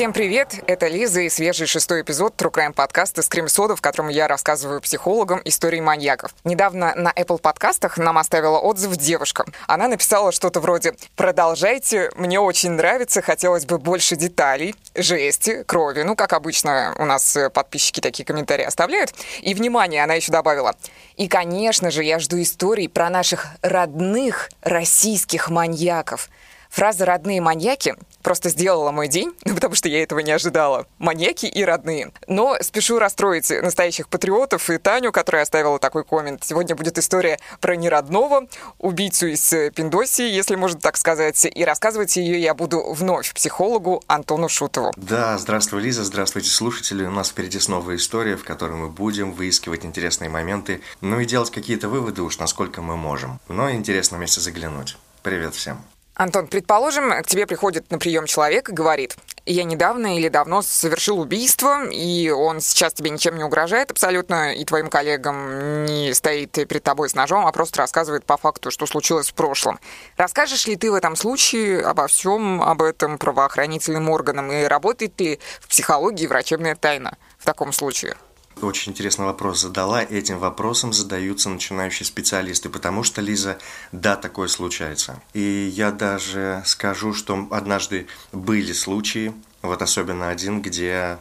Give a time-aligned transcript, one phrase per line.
[0.00, 0.54] Всем привет!
[0.66, 5.42] Это Лиза и свежий шестой эпизод True Crime подкаста «Скримсода», в котором я рассказываю психологам
[5.44, 6.34] истории маньяков.
[6.42, 9.44] Недавно на Apple подкастах нам оставила отзыв девушка.
[9.66, 16.00] Она написала что-то вроде «Продолжайте, мне очень нравится, хотелось бы больше деталей, жести, крови».
[16.00, 19.12] Ну, как обычно у нас подписчики такие комментарии оставляют.
[19.42, 20.76] И, внимание, она еще добавила
[21.18, 26.30] «И, конечно же, я жду историй про наших родных российских маньяков».
[26.70, 30.86] Фраза «родные маньяки» просто сделала мой день, ну, потому что я этого не ожидала.
[30.98, 32.12] Маньяки и родные.
[32.28, 36.44] Но спешу расстроить настоящих патриотов и Таню, которая оставила такой коммент.
[36.44, 38.46] Сегодня будет история про неродного,
[38.78, 41.44] убийцу из Пиндосии, если можно так сказать.
[41.44, 44.92] И рассказывать ее я буду вновь психологу Антону Шутову.
[44.96, 47.04] Да, здравствуй, Лиза, здравствуйте, слушатели.
[47.04, 51.50] У нас впереди снова история, в которой мы будем выискивать интересные моменты, ну и делать
[51.50, 53.40] какие-то выводы уж насколько мы можем.
[53.48, 54.96] Но интересно вместе заглянуть.
[55.22, 55.82] Привет всем.
[56.14, 59.16] Антон, предположим, к тебе приходит на прием человек и говорит,
[59.46, 64.64] я недавно или давно совершил убийство, и он сейчас тебе ничем не угрожает абсолютно, и
[64.64, 69.30] твоим коллегам не стоит перед тобой с ножом, а просто рассказывает по факту, что случилось
[69.30, 69.80] в прошлом.
[70.16, 75.40] Расскажешь ли ты в этом случае обо всем об этом правоохранительным органам, и работает ли
[75.60, 78.16] в психологии врачебная тайна в таком случае?
[78.60, 80.02] Очень интересный вопрос задала.
[80.02, 83.58] Этим вопросом задаются начинающие специалисты, потому что, Лиза,
[83.90, 85.22] да, такое случается.
[85.32, 91.18] И я даже скажу, что однажды были случаи, вот особенно один, где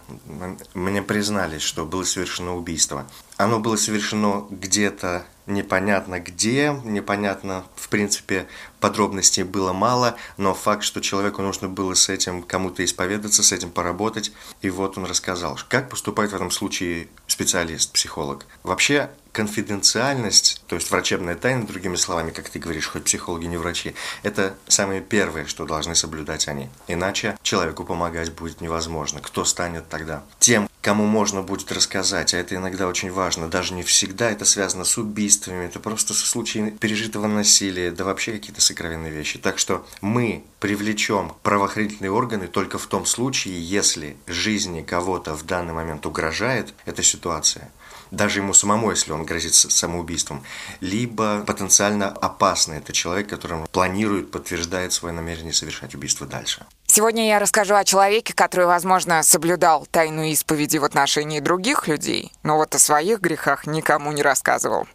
[0.73, 3.05] мне признались, что было совершено убийство.
[3.37, 8.47] Оно было совершено где-то непонятно где, непонятно, в принципе,
[8.79, 13.71] подробностей было мало, но факт, что человеку нужно было с этим кому-то исповедаться, с этим
[13.71, 18.45] поработать, и вот он рассказал, как поступает в этом случае специалист, психолог.
[18.63, 23.93] Вообще, конфиденциальность, то есть врачебная тайна, другими словами, как ты говоришь, хоть психологи не врачи,
[24.23, 26.69] это самое первое, что должны соблюдать они.
[26.87, 29.19] Иначе человеку помогать будет невозможно.
[29.21, 30.23] Кто станет тогда?
[30.39, 33.47] Тем, кому можно будет рассказать, а это иногда очень важно.
[33.47, 38.61] Даже не всегда это связано с убийствами, это просто случаи пережитого насилия, да вообще какие-то
[38.61, 39.39] сокровенные вещи.
[39.39, 45.73] Так что мы привлечем правоохранительные органы только в том случае, если жизни кого-то в данный
[45.73, 47.71] момент угрожает эта ситуация
[48.11, 50.43] даже ему самому, если он грозит самоубийством,
[50.81, 52.77] либо потенциально опасный.
[52.77, 56.65] Это человек, который планирует, подтверждает свое намерение совершать убийство дальше.
[56.87, 62.57] Сегодня я расскажу о человеке, который, возможно, соблюдал тайну исповеди в отношении других людей, но
[62.57, 64.87] вот о своих грехах никому не рассказывал.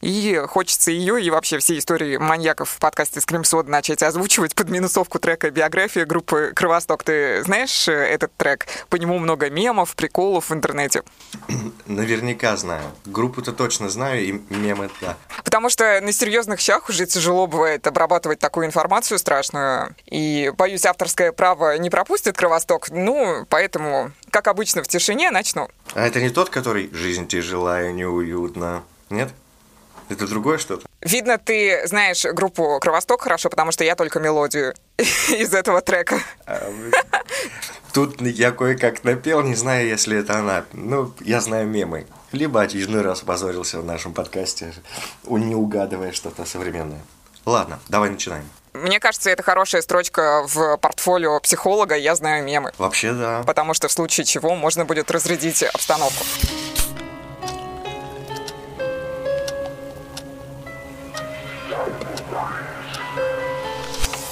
[0.00, 5.18] И хочется ее и вообще все истории маньяков в подкасте Скримсод начать озвучивать под минусовку
[5.18, 7.02] трека биографии группы Кровосток.
[7.02, 8.66] Ты знаешь э, этот трек?
[8.88, 11.02] По нему много мемов, приколов в интернете.
[11.86, 12.84] Наверняка знаю.
[13.06, 15.16] Группу-то точно знаю, и мемы, да.
[15.44, 19.94] Потому что на серьезных щах уже тяжело бывает обрабатывать такую информацию страшную.
[20.06, 22.90] И, боюсь, авторское право не пропустит Кровосток.
[22.90, 25.68] Ну, поэтому, как обычно, в тишине начну.
[25.94, 29.30] А это не тот, который «Жизнь тяжела и неуютна», нет?
[30.08, 30.86] Это другое что-то?
[31.02, 36.20] Видно, ты знаешь группу Кровосток хорошо, потому что я только мелодию из этого трека.
[36.46, 36.72] А,
[37.92, 40.64] тут я кое-как напел, не знаю, если это она.
[40.72, 42.06] Ну, я знаю мемы.
[42.32, 44.72] Либо очередной раз позорился в нашем подкасте,
[45.28, 47.00] не угадывая что-то современное.
[47.44, 48.44] Ладно, давай начинаем.
[48.74, 52.72] Мне кажется, это хорошая строчка в портфолио психолога «Я знаю мемы».
[52.78, 53.42] Вообще, да.
[53.46, 56.24] Потому что в случае чего можно будет разрядить обстановку.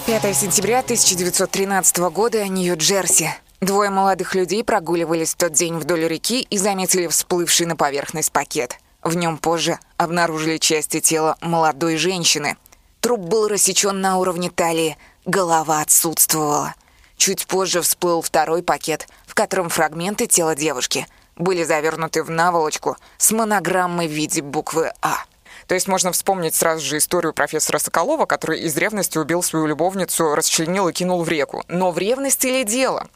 [0.06, 3.28] 5 сентября 1913 года, Нью-Джерси.
[3.60, 8.78] Двое молодых людей прогуливались в тот день вдоль реки и заметили всплывший на поверхность пакет.
[9.02, 12.56] В нем позже обнаружили части тела молодой женщины.
[13.00, 16.76] Труп был рассечен на уровне талии, голова отсутствовала.
[17.16, 23.32] Чуть позже всплыл второй пакет, в котором фрагменты тела девушки были завернуты в наволочку с
[23.32, 25.24] монограммой в виде буквы «А».
[25.66, 30.34] То есть можно вспомнить сразу же историю профессора Соколова, который из ревности убил свою любовницу,
[30.34, 31.64] расчленил и кинул в реку.
[31.68, 33.08] Но в ревности ли дело?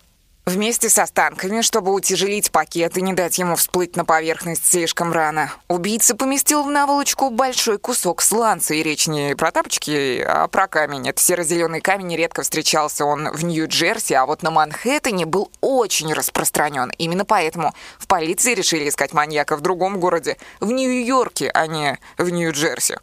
[0.46, 5.52] Вместе с останками, чтобы утяжелить пакет и не дать ему всплыть на поверхность слишком рано,
[5.69, 11.08] убийца поместил в наволочку большой кусок сланца, и речь не про тапочки, а про камень.
[11.08, 16.90] Это серо-зеленый камень, редко встречался он в Нью-Джерси, а вот на Манхэттене был очень распространен.
[16.98, 22.28] Именно поэтому в полиции решили искать маньяка в другом городе, в Нью-Йорке, а не в
[22.28, 22.98] Нью-Джерси.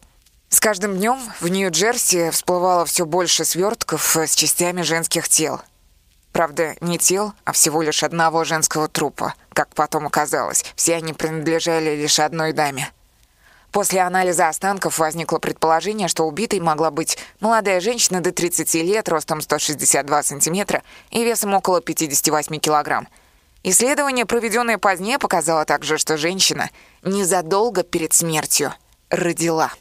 [0.49, 5.61] С каждым днем в Нью-Джерси всплывало все больше свертков с частями женских тел.
[6.37, 10.63] Правда, не тел, а всего лишь одного женского трупа, как потом оказалось.
[10.75, 12.91] Все они принадлежали лишь одной даме.
[13.71, 19.41] После анализа останков возникло предположение, что убитой могла быть молодая женщина до 30 лет, ростом
[19.41, 23.07] 162 сантиметра и весом около 58 килограмм.
[23.63, 26.69] Исследование, проведенное позднее, показало также, что женщина
[27.01, 28.75] незадолго перед смертью
[29.09, 29.71] родила.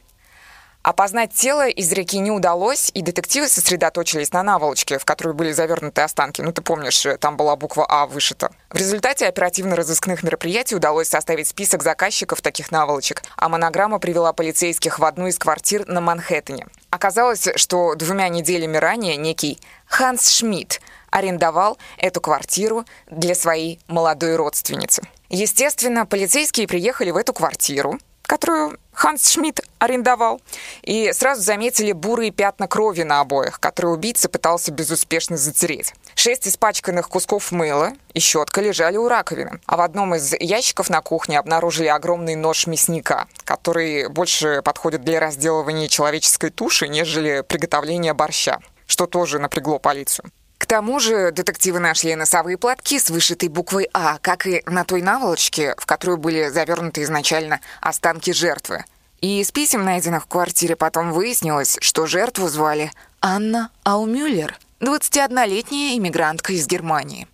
[0.86, 6.02] Опознать тело из реки не удалось, и детективы сосредоточились на наволочке, в которую были завернуты
[6.02, 6.42] останки.
[6.42, 8.52] Ну, ты помнишь, там была буква «А» вышита.
[8.70, 15.04] В результате оперативно-розыскных мероприятий удалось составить список заказчиков таких наволочек, а монограмма привела полицейских в
[15.04, 16.68] одну из квартир на Манхэттене.
[16.90, 20.80] Оказалось, что двумя неделями ранее некий Ханс Шмидт
[21.10, 25.02] арендовал эту квартиру для своей молодой родственницы.
[25.30, 30.40] Естественно, полицейские приехали в эту квартиру, которую Ханс Шмидт арендовал,
[30.82, 35.94] и сразу заметили бурые пятна крови на обоях, которые убийца пытался безуспешно затереть.
[36.14, 41.02] Шесть испачканных кусков мыла и щетка лежали у раковины, а в одном из ящиков на
[41.02, 48.60] кухне обнаружили огромный нож мясника, который больше подходит для разделывания человеческой туши, нежели приготовления борща,
[48.86, 50.30] что тоже напрягло полицию.
[50.58, 55.02] К тому же детективы нашли носовые платки с вышитой буквой «А», как и на той
[55.02, 58.84] наволочке, в которую были завернуты изначально останки жертвы.
[59.20, 66.52] И из писем, найденных в квартире, потом выяснилось, что жертву звали Анна Аумюллер, 21-летняя иммигрантка
[66.52, 67.26] из Германии.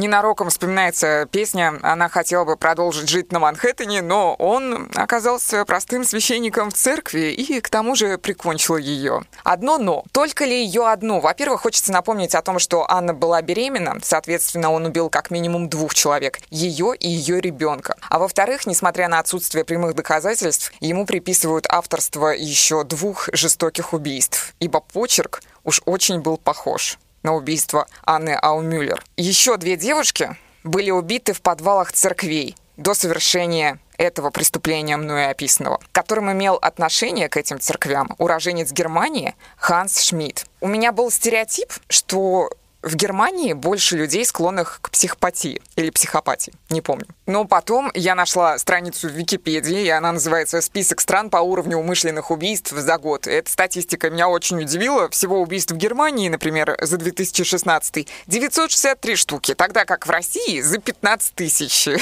[0.00, 6.70] Ненароком вспоминается песня «Она хотела бы продолжить жить на Манхэттене, но он оказался простым священником
[6.70, 9.24] в церкви и к тому же прикончил ее».
[9.42, 10.04] Одно «но».
[10.12, 11.18] Только ли ее одну?
[11.18, 15.94] Во-первых, хочется напомнить о том, что Анна была беременна, соответственно, он убил как минимум двух
[15.94, 17.96] человек– ее и ее ребенка.
[18.08, 24.78] А во-вторых, несмотря на отсутствие прямых доказательств, ему приписывают авторство еще двух жестоких убийств, ибо
[24.78, 29.04] почерк уж очень был похож на убийство Анны Аумюллер.
[29.16, 36.32] Еще две девушки были убиты в подвалах церквей до совершения этого преступления мною описанного, которым
[36.32, 40.46] имел отношение к этим церквям уроженец Германии Ханс Шмидт.
[40.60, 42.50] У меня был стереотип, что
[42.82, 47.06] в Германии больше людей, склонных к психопатии или психопатии, не помню.
[47.26, 52.30] Но потом я нашла страницу в Википедии, и она называется «Список стран по уровню умышленных
[52.30, 53.26] убийств за год».
[53.26, 55.08] Эта статистика меня очень удивила.
[55.10, 61.34] Всего убийств в Германии, например, за 2016 963 штуки, тогда как в России за 15
[61.34, 61.88] тысяч.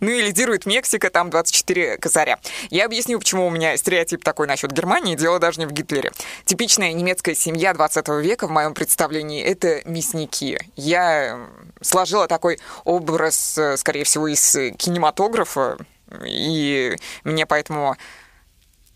[0.00, 2.38] Ну и лидирует Мексика, там 24 косаря.
[2.70, 6.12] Я объясню, почему у меня стереотип такой насчет Германии, дело даже не в Гитлере.
[6.44, 10.58] Типичная немецкая семья 20 века, в моем представлении, это мясники мясники.
[10.76, 11.48] Я
[11.80, 15.78] сложила такой образ, э, скорее всего, из кинематографа,
[16.24, 17.96] и мне поэтому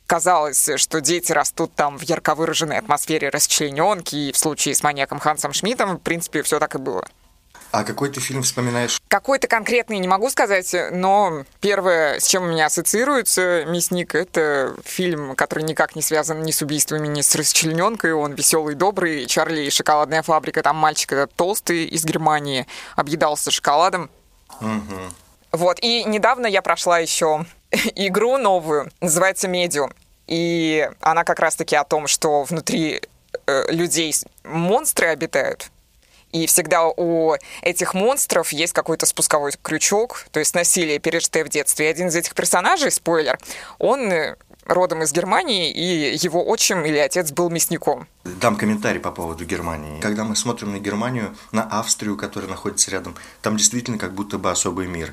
[0.07, 5.21] казалось, что дети растут там в ярко выраженной атмосфере расчлененки, и в случае с маньяком
[5.21, 7.07] Хансом Шмидтом, в принципе, все так и было.
[7.73, 9.01] А какой ты фильм вспоминаешь?
[9.09, 15.37] Какой-то конкретный не могу сказать, но первое, с чем у меня ассоциируется «Мясник», это фильм,
[15.37, 18.13] который никак не связан ни с убийствами, ни с расчлененкой.
[18.13, 19.27] Он веселый, добрый.
[19.27, 20.63] Чарли и шоколадная фабрика.
[20.63, 24.11] Там мальчик этот толстый из Германии объедался шоколадом.
[24.61, 25.01] Угу.
[25.53, 25.79] Вот.
[25.81, 27.47] И недавно я прошла еще
[27.95, 29.93] игру новую, называется «Медиум».
[30.27, 33.03] И она как раз-таки о том, что внутри
[33.47, 34.15] э, людей
[34.45, 35.71] монстры обитают,
[36.33, 41.87] и всегда у этих монстров есть какой-то спусковой крючок, то есть насилие, пережитое в детстве.
[41.87, 43.39] И один из этих персонажей, спойлер,
[43.79, 48.07] он э, родом из Германии, и его отчим или отец был мясником.
[48.25, 50.01] Дам комментарий по поводу Германии.
[50.01, 54.51] Когда мы смотрим на Германию, на Австрию, которая находится рядом, там действительно как будто бы
[54.51, 55.13] особый мир.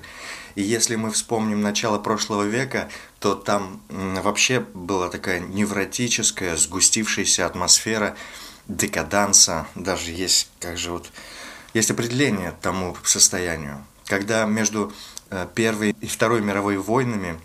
[0.56, 8.16] И если мы вспомним начало прошлого века, то там вообще была такая невротическая, сгустившаяся атмосфера,
[8.68, 11.10] декаданса, даже есть, как же вот,
[11.74, 13.84] есть определение тому состоянию.
[14.06, 14.94] Когда между
[15.30, 17.40] э, Первой и Второй мировой войнами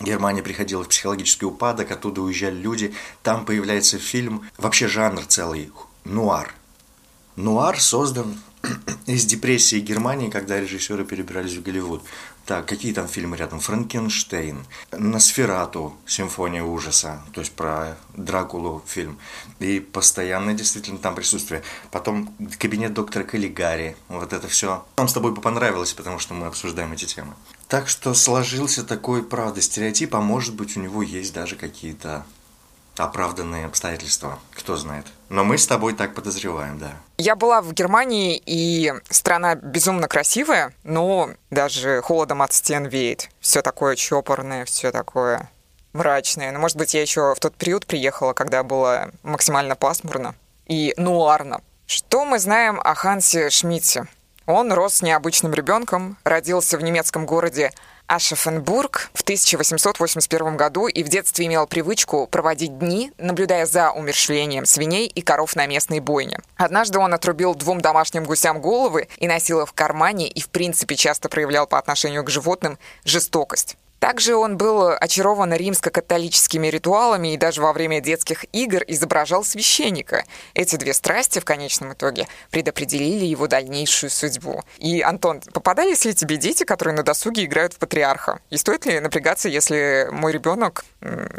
[0.00, 5.72] Германия приходила в психологический упадок, оттуда уезжали люди, там появляется фильм, вообще жанр целый,
[6.04, 6.54] нуар.
[7.36, 8.40] Нуар создан
[9.06, 12.02] из депрессии Германии, когда режиссеры перебирались в Голливуд.
[12.48, 13.60] Так, какие там фильмы рядом?
[13.60, 19.18] Франкенштейн, Носферату, Симфония ужаса, то есть про Дракулу фильм.
[19.58, 21.62] И постоянно действительно там присутствие.
[21.90, 24.86] Потом кабинет доктора Каллигари, вот это все.
[24.96, 27.34] Нам с тобой понравилось, потому что мы обсуждаем эти темы.
[27.68, 32.24] Так что сложился такой, правда, стереотип, а может быть у него есть даже какие-то
[33.00, 35.06] оправданные обстоятельства, кто знает.
[35.28, 36.92] Но мы с тобой так подозреваем, да.
[37.18, 43.28] Я была в Германии, и страна безумно красивая, но даже холодом от стен веет.
[43.40, 45.50] Все такое чопорное, все такое
[45.92, 46.52] мрачное.
[46.52, 50.34] Но, может быть, я еще в тот период приехала, когда было максимально пасмурно
[50.66, 51.60] и нуарно.
[51.86, 54.06] Что мы знаем о Хансе Шмидте?
[54.46, 57.70] Он рос необычным ребенком, родился в немецком городе
[58.08, 65.06] Ашефенбург в 1881 году и в детстве имел привычку проводить дни, наблюдая за умерщвлением свиней
[65.06, 66.40] и коров на местной бойне.
[66.56, 70.96] Однажды он отрубил двум домашним гусям головы и носил их в кармане и, в принципе,
[70.96, 73.76] часто проявлял по отношению к животным жестокость.
[73.98, 80.24] Также он был очарован римско-католическими ритуалами и даже во время детских игр изображал священника.
[80.54, 84.62] Эти две страсти в конечном итоге предопределили его дальнейшую судьбу.
[84.78, 88.40] И, Антон, попадались ли тебе дети, которые на досуге играют в патриарха?
[88.50, 90.84] И стоит ли напрягаться, если мой ребенок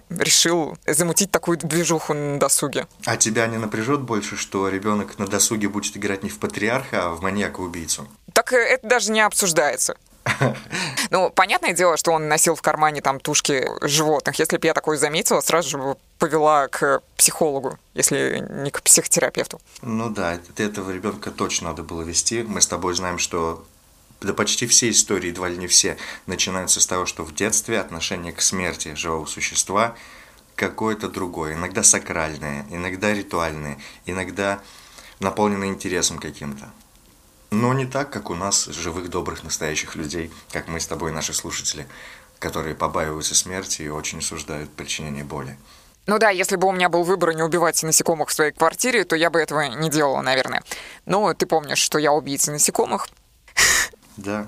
[0.09, 2.87] решил замутить такую движуху на досуге?
[3.05, 7.09] А тебя не напряжет больше, что ребенок на досуге будет играть не в патриарха, а
[7.11, 8.07] в маньяка-убийцу?
[8.33, 9.95] Так это даже не обсуждается.
[11.11, 14.37] Ну, понятное дело, что он носил в кармане там тушки животных.
[14.37, 19.59] Если бы я такое заметила, сразу же повела к психологу, если не к психотерапевту.
[19.81, 22.43] Ну да, этого ребенка точно надо было вести.
[22.43, 23.65] Мы с тобой знаем, что
[24.21, 28.33] да почти все истории, едва ли не все, начинаются с того, что в детстве отношение
[28.33, 29.95] к смерти живого существа
[30.55, 34.59] какое-то другое, иногда сакральное, иногда ритуальное, иногда
[35.19, 36.69] наполненное интересом каким-то.
[37.51, 41.33] Но не так, как у нас, живых, добрых, настоящих людей, как мы с тобой, наши
[41.33, 41.87] слушатели,
[42.37, 45.57] которые побаиваются смерти и очень осуждают причинение боли.
[46.05, 49.15] Ну да, если бы у меня был выбор не убивать насекомых в своей квартире, то
[49.15, 50.63] я бы этого не делала, наверное.
[51.05, 53.07] Но ты помнишь, что я убийца насекомых.
[54.17, 54.47] Да,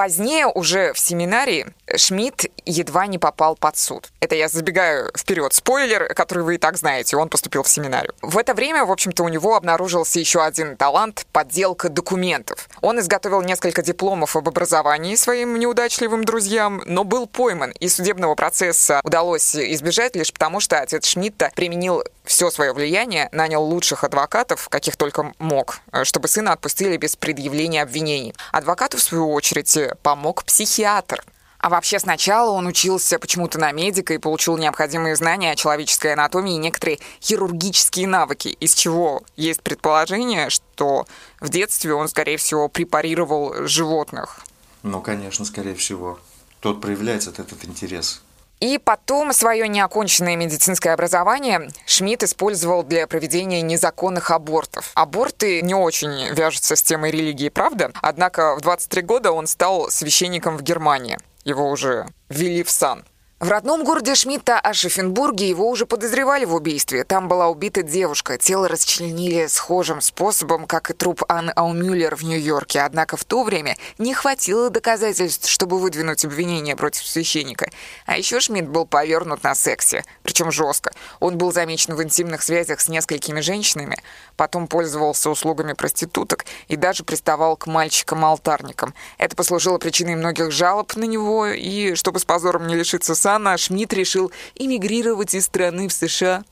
[0.00, 1.66] Позднее, уже в семинарии,
[1.96, 4.08] Шмидт едва не попал под суд.
[4.20, 5.52] Это я забегаю вперед.
[5.52, 8.14] Спойлер, который вы и так знаете, он поступил в семинарию.
[8.22, 12.68] В это время, в общем-то, у него обнаружился еще один талант— подделка документов.
[12.80, 19.00] Он изготовил несколько дипломов об образовании своим неудачливым друзьям, но был пойман, и судебного процесса
[19.04, 24.96] удалось избежать лишь потому, что отец Шмидта применил все свое влияние, нанял лучших адвокатов, каких
[24.96, 28.34] только мог, чтобы сына отпустили без предъявления обвинений.
[28.52, 31.24] Адвокату, в свою очередь, помог психиатр.
[31.60, 36.54] А вообще сначала он учился почему-то на медика и получил необходимые знания о человеческой анатомии
[36.54, 41.06] и некоторые хирургические навыки, из чего есть предположение, что
[41.38, 44.40] в детстве он, скорее всего, препарировал животных.
[44.82, 46.18] Ну, конечно, скорее всего.
[46.60, 48.22] Тот проявляется этот интерес.
[48.60, 54.90] И потом свое неоконченное медицинское образование Шмидт использовал для проведения незаконных абортов.
[54.94, 57.90] Аборты не очень вяжутся с темой религии, правда?
[58.02, 61.18] Однако в 23 года он стал священником в Германии.
[61.44, 63.04] Его уже ввели в сан.
[63.40, 67.04] В родном городе Шмидта Ашефенбурге его уже подозревали в убийстве.
[67.04, 68.36] Там была убита девушка.
[68.36, 72.82] Тело расчленили схожим способом, как и труп Анны Аумюллер в Нью-Йорке.
[72.82, 77.70] Однако в то время не хватило доказательств, чтобы выдвинуть обвинение против священника.
[78.04, 80.92] А еще Шмидт был повернут на сексе, причем жестко.
[81.18, 84.02] Он был замечен в интимных связях с несколькими женщинами,
[84.40, 88.94] потом пользовался услугами проституток и даже приставал к мальчикам-алтарникам.
[89.18, 93.92] Это послужило причиной многих жалоб на него, и, чтобы с позором не лишиться наш Шмидт
[93.92, 96.42] решил эмигрировать из страны в США.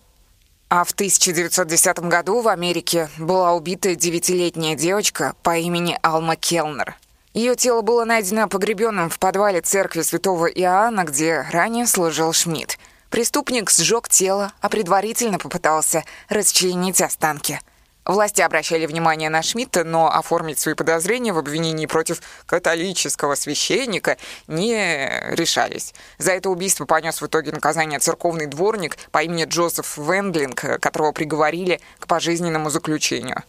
[0.68, 6.95] А в 1910 году в Америке была убита девятилетняя девочка по имени Алма Келнер.
[7.33, 12.78] Ее тело было найдено погребенным в подвале церкви святого Иоанна, где ранее служил Шмидт.
[13.09, 17.59] Преступник сжег тело, а предварительно попытался расчленить останки–
[18.09, 25.11] Власти обращали внимание на Шмидта, но оформить свои подозрения в обвинении против католического священника не
[25.35, 25.93] решались.
[26.17, 31.83] За это убийство понес в итоге наказание церковный дворник по имени Джозеф Вендлинг, которого приговорили
[31.99, 33.43] к пожизненному заключению.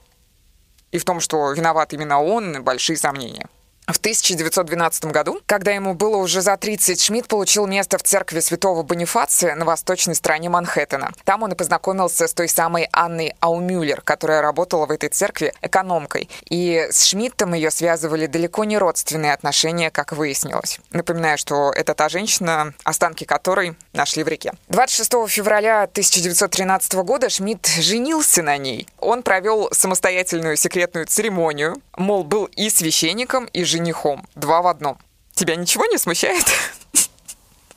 [0.91, 3.47] И в том, что виноват именно он, большие сомнения.
[3.89, 8.83] В 1912 году, когда ему было уже за 30, Шмидт получил место в церкви святого
[8.83, 11.11] Бонифация на восточной стороне Манхэттена.
[11.23, 16.29] Там он и познакомился с той самой Анной Аумюллер, которая работала в этой церкви экономкой.
[16.51, 20.79] И с Шмидтом ее связывали далеко не родственные отношения, как выяснилось.
[20.91, 24.53] Напоминаю, что это та женщина, останки которой нашли в реке.
[24.67, 28.87] 26 февраля 1913 года Шмидт женился на ней.
[28.99, 34.25] Он провел самостоятельную секретную церемонию, мол, был и священником, и женщиной женихом.
[34.35, 34.97] Два в одном.
[35.33, 36.45] Тебя ничего не смущает?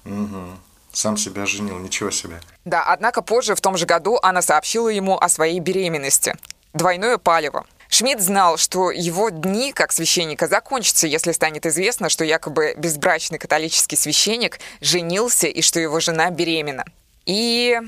[0.05, 0.59] Угу.
[0.93, 2.41] Сам себя женил, ничего себе.
[2.65, 6.35] Да, однако позже, в том же году, она сообщила ему о своей беременности.
[6.75, 7.65] Двойное палево.
[7.89, 13.97] Шмидт знал, что его дни как священника закончатся, если станет известно, что якобы безбрачный католический
[13.97, 16.85] священник женился и что его жена беременна.
[17.27, 17.79] И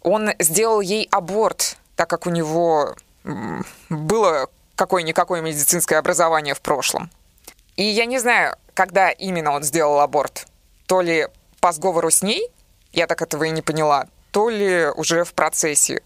[0.00, 2.94] он сделал ей аборт, так как у него
[3.90, 7.10] было какое-никакое медицинское образование в прошлом.
[7.78, 10.48] И я не знаю, когда именно он сделал аборт.
[10.86, 11.28] То ли
[11.60, 12.50] по сговору с ней,
[12.92, 16.02] я так этого и не поняла, то ли уже в процессе.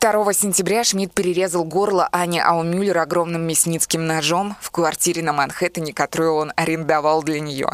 [0.00, 6.34] 2 сентября Шмидт перерезал горло Ани Аумюллер огромным мясницким ножом в квартире на Манхэттене, которую
[6.34, 7.70] он арендовал для нее.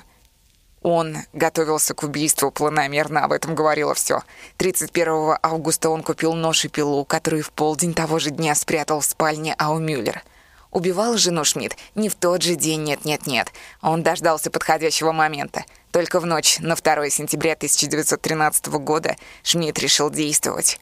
[0.82, 4.24] Он готовился к убийству планомерно, об этом говорило все.
[4.58, 9.06] 31 августа он купил нож и пилу, которые в полдень того же дня спрятал в
[9.06, 10.22] спальне Аумюллер.
[10.70, 13.52] Убивал жену Шмидт не в тот же день, нет-нет-нет.
[13.80, 15.64] Он дождался подходящего момента.
[15.90, 20.78] Только в ночь на 2 сентября 1913 года Шмидт решил действовать.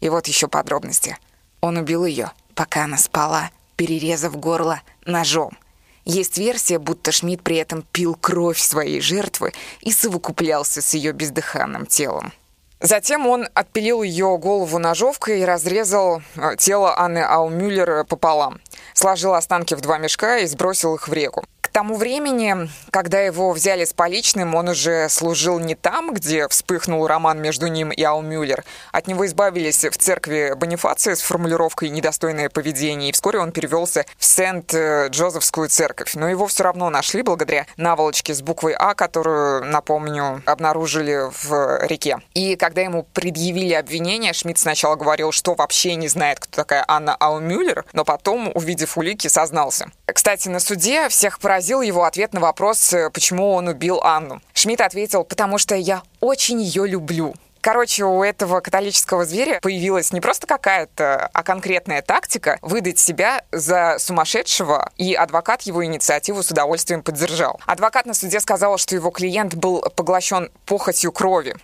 [0.00, 1.18] И вот еще подробности.
[1.60, 5.56] Он убил ее, пока она спала, перерезав горло ножом.
[6.04, 11.84] Есть версия, будто Шмидт при этом пил кровь своей жертвы и совокуплялся с ее бездыханным
[11.84, 12.32] телом.
[12.80, 18.60] Затем он отпилил ее голову ножовкой и разрезал э, тело Анны Аумюллер пополам.
[18.94, 21.44] Сложил останки в два мешка и сбросил их в реку.
[21.78, 27.40] Тому времени, когда его взяли с поличным, он уже служил не там, где вспыхнул роман
[27.40, 28.64] между ним и Аумюллер.
[28.90, 34.24] От него избавились в церкви Бонифация с формулировкой «недостойное поведение», и вскоре он перевелся в
[34.24, 36.16] Сент-Джозефскую церковь.
[36.16, 42.18] Но его все равно нашли благодаря наволочке с буквой «А», которую, напомню, обнаружили в реке.
[42.34, 47.14] И когда ему предъявили обвинение, Шмидт сначала говорил, что вообще не знает, кто такая Анна
[47.14, 49.92] Аумюллер, но потом, увидев улики, сознался.
[50.12, 54.40] Кстати, на суде всех поразил его ответ на вопрос, э, почему он убил Анну.
[54.54, 57.34] Шмидт ответил, потому что я очень ее люблю.
[57.60, 63.96] Короче, у этого католического зверя появилась не просто какая-то, а конкретная тактика выдать себя за
[63.98, 67.60] сумасшедшего, и адвокат его инициативу с удовольствием поддержал.
[67.66, 71.56] Адвокат на суде сказал, что его клиент был поглощен похотью крови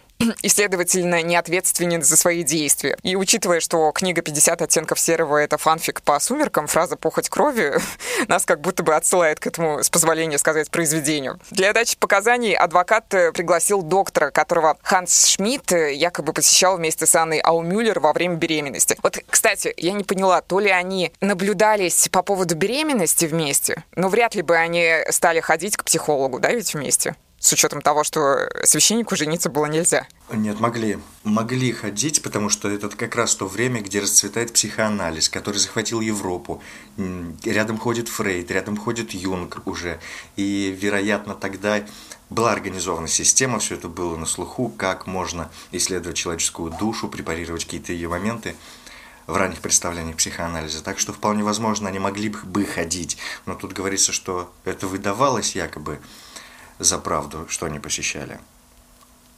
[0.42, 2.96] и, следовательно, не ответственен за свои действия.
[3.02, 7.74] И учитывая, что книга «50 оттенков серого»— это фанфик по сумеркам, фраза «похоть крови»
[8.28, 11.38] нас как будто бы отсылает к этому, с позволения сказать, произведению.
[11.50, 17.14] Для дачи показаний адвокат э, пригласил доктора, которого Ханс Шмидт э, якобы посещал вместе с
[17.14, 18.96] Анной Аумюллер во время беременности.
[19.02, 24.34] Вот, кстати, я не поняла, то ли они наблюдались по поводу беременности вместе, но вряд
[24.34, 27.16] ли бы они стали ходить к психологу, да, ведь вместе?
[27.44, 30.06] С учетом того, что священнику жениться было нельзя?
[30.32, 30.98] Нет, могли.
[31.24, 36.62] Могли ходить, потому что это как раз то время, где расцветает психоанализ, который захватил Европу.
[37.44, 40.00] Рядом ходит Фрейд, рядом ходит Юнг уже.
[40.36, 41.84] И, вероятно, тогда
[42.30, 47.92] была организована система, все это было на слуху, как можно исследовать человеческую душу, препарировать какие-то
[47.92, 48.56] ее моменты
[49.26, 50.82] в ранних представлениях психоанализа.
[50.82, 53.18] Так что вполне возможно, они могли бы ходить.
[53.44, 56.00] Но тут говорится, что это выдавалось якобы
[56.78, 58.38] за правду, что они посещали.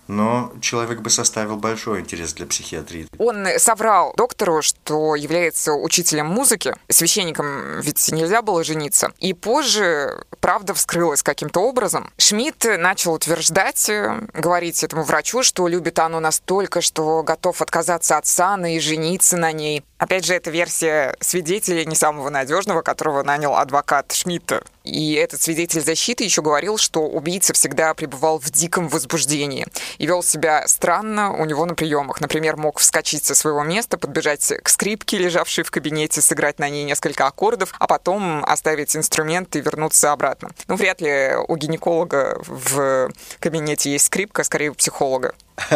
[0.09, 3.09] Но человек бы составил большой интерес для психиатрии.
[3.19, 6.75] Он соврал доктору, что является учителем музыки.
[6.89, 9.13] Священником ведь нельзя было жениться.
[9.19, 12.13] И позже правда вскрылась каким-то образом.
[12.19, 13.91] Шмидт начал утверждать,
[14.33, 19.51] говорить этому врачу, что любит Анну настолько, что готов отказаться от сана и жениться на
[19.53, 19.85] ней.
[19.99, 24.63] Опять же, это версия свидетеля не самого надежного, которого нанял адвокат Шмидта.
[24.85, 29.67] И этот свидетель защиты еще говорил, что убийца всегда пребывал в диком возбуждении
[29.99, 32.21] и вел себя странно у него на приемах.
[32.21, 36.85] Например, мог вскочить со своего места, подбежать к скрипке, лежавшей в кабинете, сыграть на ней
[36.85, 40.51] несколько аккордов, а потом оставить инструмент и вернуться обратно.
[40.69, 45.35] Ну, вряд ли у гинеколога в кабинете есть скрипка, скорее у психолога.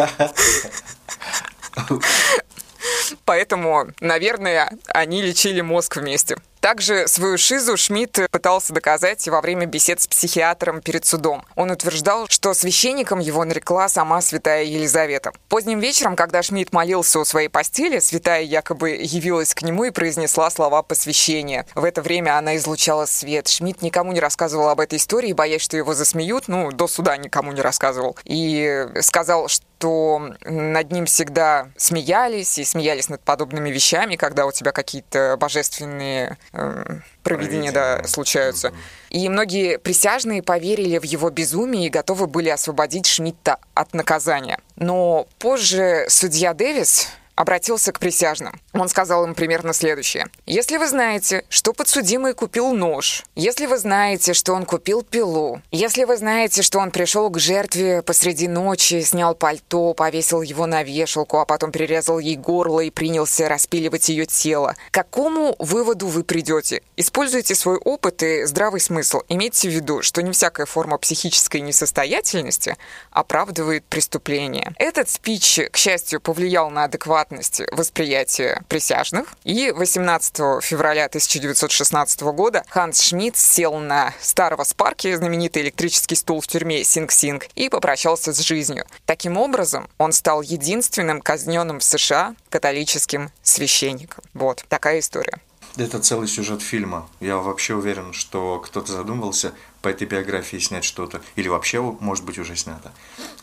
[3.25, 6.37] Поэтому, наверное, они лечили мозг вместе.
[6.61, 11.43] Также свою шизу Шмидт пытался доказать во время бесед с психиатром перед судом.
[11.55, 15.31] Он утверждал, что священником его нарекла сама святая Елизавета.
[15.49, 20.51] Поздним вечером, когда Шмидт молился у своей постели, святая якобы явилась к нему и произнесла
[20.51, 21.65] слова посвящения.
[21.73, 23.47] В это время она излучала свет.
[23.47, 26.47] Шмидт никому не рассказывал об этой истории, боясь, что его засмеют.
[26.47, 28.15] Ну, до суда никому не рассказывал.
[28.23, 34.71] И сказал, что над ним всегда смеялись и смеялись над подобными вещами, когда у тебя
[34.71, 38.73] какие-то божественные э, проведения да, случаются.
[39.09, 44.59] И многие присяжные поверили в его безумие и готовы были освободить Шмидта от наказания.
[44.75, 48.59] Но позже судья Дэвис обратился к присяжным.
[48.73, 50.27] Он сказал им примерно следующее.
[50.45, 56.03] Если вы знаете, что подсудимый купил нож, если вы знаете, что он купил пилу, если
[56.03, 61.39] вы знаете, что он пришел к жертве посреди ночи, снял пальто, повесил его на вешалку,
[61.39, 66.83] а потом перерезал ей горло и принялся распиливать ее тело, к какому выводу вы придете?
[66.95, 69.21] Используйте свой опыт и здравый смысл.
[69.29, 72.77] Имейте в виду, что не всякая форма психической несостоятельности
[73.11, 74.73] оправдывает преступление.
[74.77, 79.27] Этот спич, к счастью, повлиял на адекватность адекватность восприятия присяжных.
[79.43, 86.47] И 18 февраля 1916 года Ханс Шмидт сел на старого Спарки, знаменитый электрический стул в
[86.47, 88.85] тюрьме Синг-Синг, и попрощался с жизнью.
[89.05, 94.23] Таким образом, он стал единственным казненным в США католическим священником.
[94.33, 95.39] Вот такая история.
[95.77, 97.07] Это целый сюжет фильма.
[97.21, 101.21] Я вообще уверен, что кто-то задумывался по этой биографии снять что-то.
[101.37, 102.91] Или вообще, может быть, уже снято.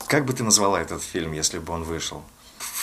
[0.07, 2.23] Как бы ты назвала этот фильм, если бы он вышел?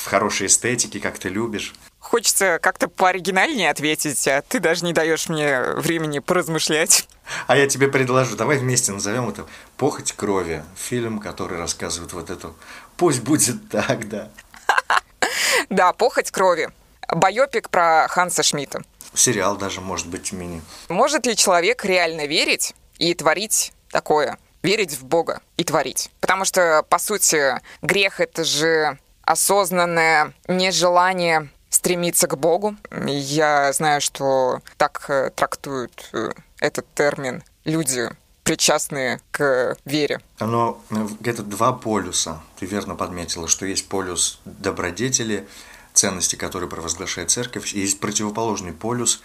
[0.06, 1.74] В хорошей эстетике, как ты любишь?
[1.98, 7.08] Хочется как-то пооригинальнее ответить, а ты даже не даешь мне времени поразмышлять.
[7.48, 10.64] А я тебе предложу, давай вместе назовем это «Похоть крови».
[10.78, 12.56] Фильм, который рассказывает вот эту
[12.98, 14.30] «Пусть будет так, да».
[15.72, 16.70] Да, «Похоть крови».
[17.08, 18.84] Байопик про Ханса Шмидта.
[19.16, 20.62] Сериал даже может быть мини.
[20.88, 24.38] Может ли человек реально верить и творить такое?
[24.62, 26.12] Верить в Бога и творить?
[26.20, 32.76] Потому что, по сути, грех— это же осознанное нежелание стремиться к Богу.
[33.06, 38.10] Я знаю, что так э, трактуют э, этот термин люди,
[38.44, 40.22] причастные к вере.
[40.40, 42.42] Оно где-то два полюса.
[42.60, 45.48] Ты верно подметила, что есть полюс добродетели,
[45.94, 49.22] ценности, которые провозглашает церковь, и есть противоположный полюс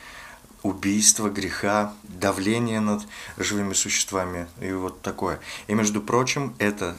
[0.63, 3.03] убийства, греха, давления над
[3.37, 5.41] живыми существами и вот такое.
[5.67, 6.97] И, между прочим, это,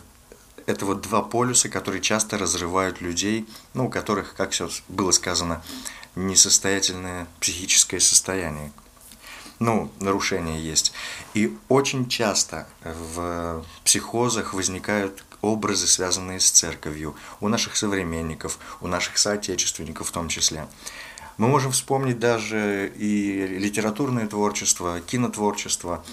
[0.72, 5.62] это вот два полюса, которые часто разрывают людей, ну, у которых, как все было сказано,
[6.16, 8.72] несостоятельное психическое состояние.
[9.60, 10.92] Ну, нарушения есть.
[11.36, 19.18] И очень часто в психозах возникают образы, связанные с церковью, у наших современников, у наших
[19.18, 20.68] соотечественников в том числе.
[21.38, 26.04] Мы можем вспомнить даже и литературное творчество, кинотворчество,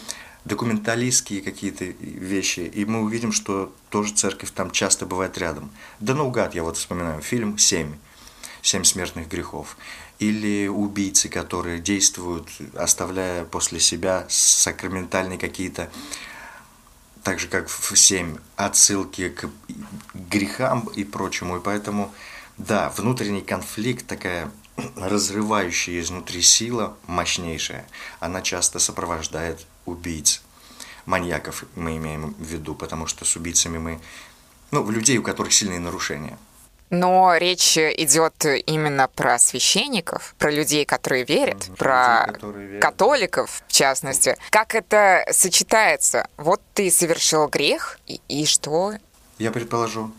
[0.45, 5.71] документалистские какие-то вещи, и мы увидим, что тоже церковь там часто бывает рядом.
[6.01, 7.95] Да наугад, я вот вспоминаю фильм «Семь»,
[8.63, 9.77] «Семь смертных грехов»,
[10.19, 15.91] или убийцы, которые действуют, оставляя после себя сакраментальные какие-то
[17.23, 19.51] так же как в 7, отсылки к
[20.15, 21.59] грехам и прочему.
[21.59, 22.13] И поэтому,
[22.57, 24.51] да, внутренний конфликт, такая
[24.97, 27.87] разрывающая изнутри сила, мощнейшая,
[28.21, 30.43] она часто сопровождает убийц.
[31.07, 34.01] Маньяков мы имеем в виду, потому что с убийцами мы,
[34.71, 36.39] ну, людей, у которых сильные нарушения–
[36.91, 42.83] но речь идет именно про священников, про людей, которые верят, mm про людей, которые верят.
[42.83, 44.37] католиков, в частности.
[44.51, 46.27] Как это сочетается?
[46.37, 48.95] Вот ты совершил грех, и, и что?
[49.39, 50.13] Я предположу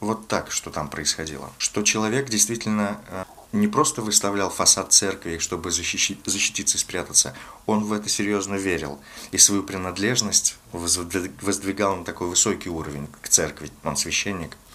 [0.00, 1.50] вот так, что там происходило.
[1.58, 7.34] Что человек действительно э, не просто выставлял фасад церкви, чтобы защитить, защититься и спрятаться,
[7.66, 9.00] он в это серьезно верил.
[9.32, 14.56] И свою принадлежность воздвигал на такой высокий уровень к церкви, он священник–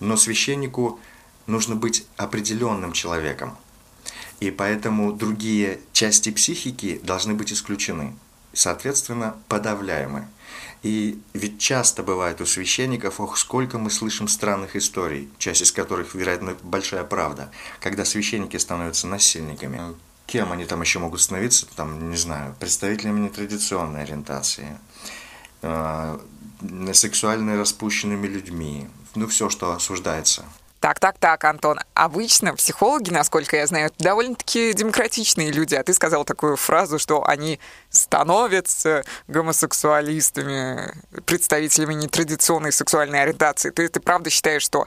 [0.00, 1.00] но священнику
[1.46, 3.56] нужно быть определенным человеком.
[4.40, 8.14] И поэтому другие части психики должны быть исключены,
[8.52, 10.28] соответственно, подавляемы.
[10.86, 16.14] И ведь часто бывает у священников, ох, сколько мы слышим странных историй, часть из которых,
[16.14, 19.96] вероятно, большая правда, когда священники становятся насильниками.
[20.26, 24.78] Кем они там еще могут становиться, там, не знаю, представителями нетрадиционной ориентации,
[25.62, 26.18] э,
[26.92, 30.44] сексуально распущенными людьми, ну, все, что осуждается.
[30.86, 31.80] Так, так, так, Антон.
[31.94, 37.58] Обычно психологи, насколько я знаю, довольно-таки демократичные люди, а ты сказал такую фразу, что они
[37.90, 40.94] становятся гомосексуалистами,
[41.24, 43.70] представителями нетрадиционной сексуальной ориентации.
[43.70, 44.86] Ты, ты правда считаешь, что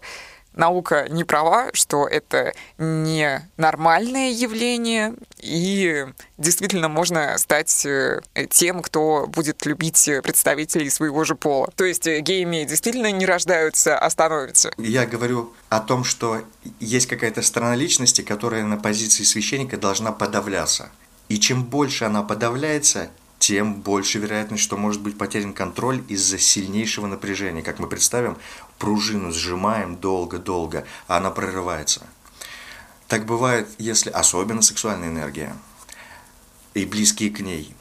[0.53, 6.05] наука не права, что это не нормальное явление, и
[6.37, 11.71] действительно можно стать э, тем, кто будет любить представителей своего же пола.
[11.75, 14.71] То есть э, геями действительно не рождаются, а становятся.
[14.77, 16.43] Я говорю о том, что
[16.79, 20.89] есть какая-то сторона личности, которая на позиции священника должна подавляться.
[21.29, 27.07] И чем больше она подавляется, тем больше вероятность, что может быть потерян контроль из-за сильнейшего
[27.07, 27.61] напряжения.
[27.61, 28.37] Как мы представим,
[28.79, 32.01] пружину сжимаем долго-долго, а она прорывается.
[33.07, 35.55] Так бывает, если особенно сексуальная энергия
[36.73, 37.75] и близкие к ней.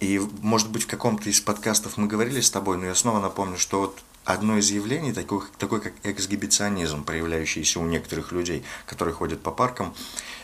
[0.00, 3.58] И, может быть, в каком-то из подкастов мы говорили с тобой, но я снова напомню,
[3.58, 9.42] что вот одно из явлений, такое, такое как эксгибиционизм, проявляющийся у некоторых людей, которые ходят
[9.42, 9.94] по паркам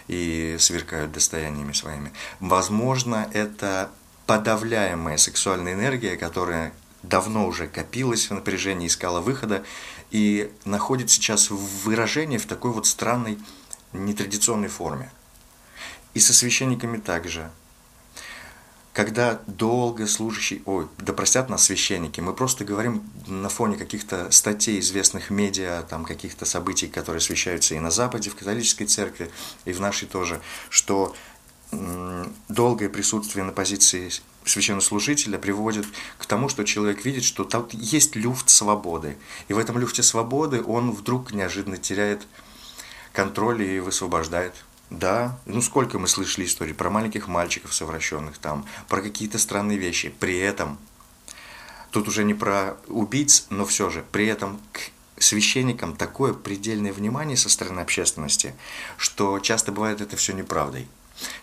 [0.08, 2.12] и сверкают достояниями своими.
[2.40, 3.90] Возможно, это
[4.26, 9.64] подавляемая сексуальная энергия, которая давно уже копилась в напряжении, искала выхода
[10.10, 13.38] и находит сейчас выражение в такой вот странной
[13.92, 15.10] нетрадиционной форме.
[16.14, 17.50] И со священниками также.
[18.92, 24.80] Когда долго служащий, ой, да простят нас священники, мы просто говорим на фоне каких-то статей
[24.80, 29.30] известных медиа, там каких-то событий, которые освещаются и на Западе, в католической церкви,
[29.64, 31.16] и в нашей тоже, что
[32.48, 34.10] долгое присутствие на позиции
[34.44, 35.86] священнослужителя приводит
[36.18, 39.16] к тому, что человек видит, что там есть люфт свободы.
[39.48, 42.26] И в этом люфте свободы он вдруг неожиданно теряет
[43.12, 44.54] контроль и высвобождает
[44.90, 50.12] Да, ну сколько мы слышали историй про маленьких мальчиков совращенных там, про какие-то странные вещи.
[50.20, 50.78] При этом,
[51.90, 57.36] тут уже не про убийц, но все же, при этом к священникам такое предельное внимание
[57.36, 58.54] со стороны общественности,
[58.96, 60.88] что часто бывает это все неправдой.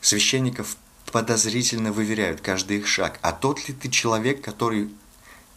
[0.01, 0.75] Священников
[1.11, 3.19] подозрительно выверяют каждый их шаг.
[3.21, 4.89] А тот ли ты человек, который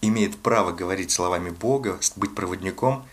[0.00, 3.06] имеет право говорить словами Бога, быть проводником,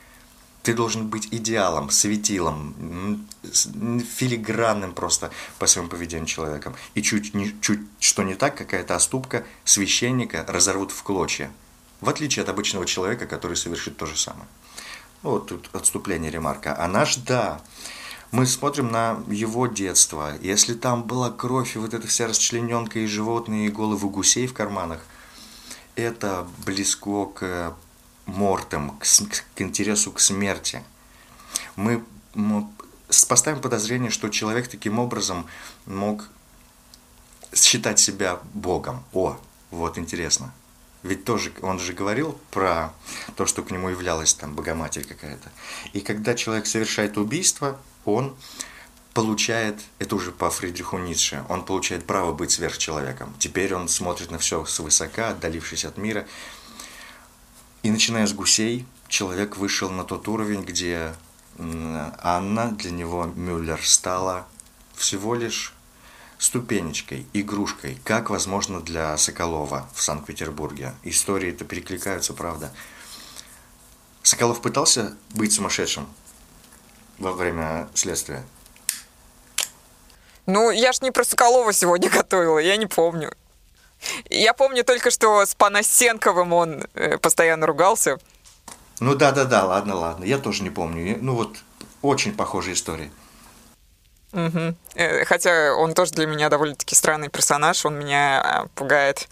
[0.63, 6.75] ты должен быть идеалом, светилом, филигранным просто по своему поведению человеком.
[6.95, 11.52] И чуть, не, чуть что не так, какая-то оступка священника разорвут в клочья.
[12.02, 14.47] В отличие от обычного человека, который совершит то же самое.
[15.21, 16.75] Вот тут отступление ремарка.
[16.78, 17.62] А наш, да,
[18.32, 20.34] мы смотрим на его детство.
[20.42, 24.54] Если там была кровь и вот эта вся расчлененка и животные, и головы гусей в
[24.54, 25.02] карманах,
[25.96, 27.76] это близко к
[28.26, 29.06] мортем, к,
[29.56, 30.84] к интересу к смерти.
[31.76, 32.04] Мы,
[32.36, 32.68] мы
[33.28, 35.48] поставим подозрение, что человек таким образом
[35.86, 36.30] мог
[37.54, 39.04] считать себя Богом.
[39.13, 39.38] О,
[39.72, 40.54] вот интересно.
[41.02, 42.94] Ведь тоже он же говорил про
[43.36, 45.50] то, что к нему являлась там Богоматерь какая-то.
[45.94, 48.35] И когда человек совершает убийство, он
[49.13, 53.33] получает, это уже по Фридриху Ницше, он получает право быть сверхчеловеком.
[53.39, 56.27] Теперь он смотрит на все свысока, отдалившись от мира,
[57.81, 61.13] и начиная с гусей, человек вышел на тот уровень, где
[61.57, 64.47] Анна, для него Мюллер, стала
[64.95, 65.73] всего лишь
[66.38, 70.93] ступенечкой, игрушкой, как возможно для Соколова в Санкт-Петербурге.
[71.03, 72.71] Истории это перекликаются, правда.
[74.23, 76.07] Соколов пытался быть сумасшедшим
[77.19, 78.43] во время следствия?
[80.45, 83.32] Ну, я ж не про Соколова сегодня готовила, я не помню.
[84.29, 88.17] Я помню только, что с Панасенковым он э, постоянно ругался.
[88.99, 90.23] Ну да, да, да, ладно, ладно.
[90.23, 91.17] Я тоже не помню.
[91.21, 91.58] Ну вот
[92.01, 93.12] очень похожая история.
[94.32, 94.75] Угу.
[95.25, 99.27] Хотя он тоже для меня довольно-таки странный персонаж, он меня а, пугает.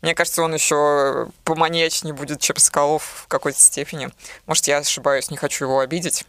[0.00, 4.10] Мне кажется, он еще поманьячнее будет, чем Соколов в какой-то степени.
[4.46, 6.24] Может, я ошибаюсь, не хочу его обидеть.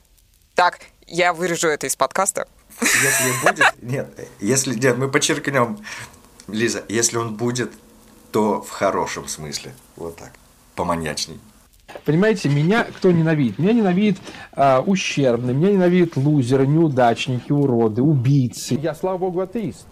[0.55, 2.47] Так, я вырежу это из подкаста.
[2.81, 5.79] Если будет, нет, если нет, мы подчеркнем
[6.47, 7.71] Лиза, если он будет,
[8.31, 9.73] то в хорошем смысле.
[9.95, 10.31] Вот так.
[10.75, 11.39] Поманьячней.
[12.05, 13.57] Понимаете, меня кто ненавидит?
[13.57, 14.19] Меня ненавидит
[14.55, 18.75] э, ущербный, меня ненавидят лузеры, неудачники, уроды, убийцы.
[18.75, 19.87] Я, слава богу, атеист.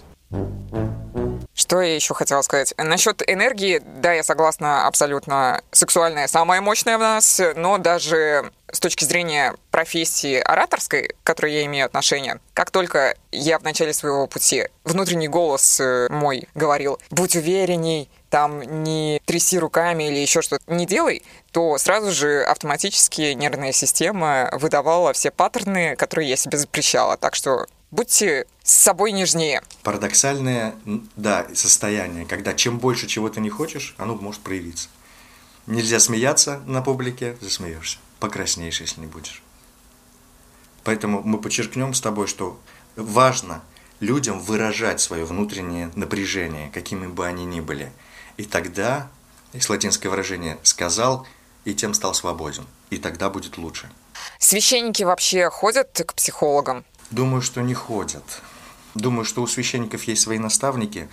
[1.67, 2.73] Что я еще хотела сказать?
[2.77, 5.62] Насчет энергии, да, я согласна абсолютно.
[5.73, 11.65] Сексуальная самая мощная в нас, но даже с точки зрения профессии ораторской, к которой я
[11.65, 17.36] имею отношение, как только я в начале своего пути, внутренний голос э, мой говорил, будь
[17.36, 23.73] уверенней, там не тряси руками или еще что-то не делай, то сразу же автоматически нервная
[23.73, 27.17] система выдавала все паттерны, которые я себе запрещала.
[27.17, 29.63] Так что будьте с собой нежнее.
[29.82, 30.75] Парадоксальное,
[31.15, 34.89] да, состояние, когда чем больше чего ты не хочешь, оно может проявиться.
[35.65, 39.41] Нельзя смеяться на публике, засмеешься покраснеешь, если не будешь.
[40.84, 42.60] Поэтому мы подчеркнем с тобой, что
[42.95, 43.62] важно
[43.99, 47.91] людям выражать свое внутреннее напряжение, какими бы они ни были.
[48.38, 49.10] И тогда,
[49.53, 51.27] есть латинское выражение, сказал,
[51.65, 52.65] и тем стал свободен.
[52.89, 53.89] И тогда будет лучше.
[54.39, 56.86] Священники вообще ходят к психологам?
[57.12, 58.23] Думаю, что не ходят.
[58.97, 61.07] Думаю, что у священников есть свои наставники,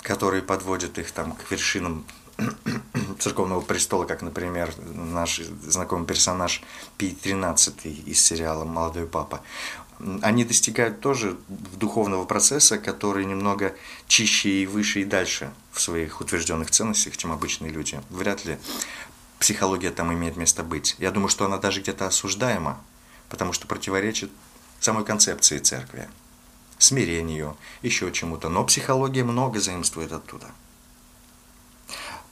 [0.00, 2.06] которые подводят их там к вершинам
[3.18, 6.62] церковного престола, как, например, наш знакомый персонаж
[6.96, 9.42] Пий XIII из сериала «Молодой папа»,
[10.22, 13.76] они достигают тоже духовного процесса, который немного
[14.08, 18.00] чище и выше и дальше в своих утвержденных ценностях, чем обычные люди.
[18.08, 18.58] Вряд ли
[19.38, 20.96] психология там имеет место быть.
[20.98, 22.82] Я думаю, что она даже где-то осуждаема,
[23.28, 24.30] потому что противоречит
[24.80, 26.08] самой концепции церкви,
[26.82, 28.48] смирению, еще чему-то.
[28.48, 30.50] Но психология много заимствует оттуда–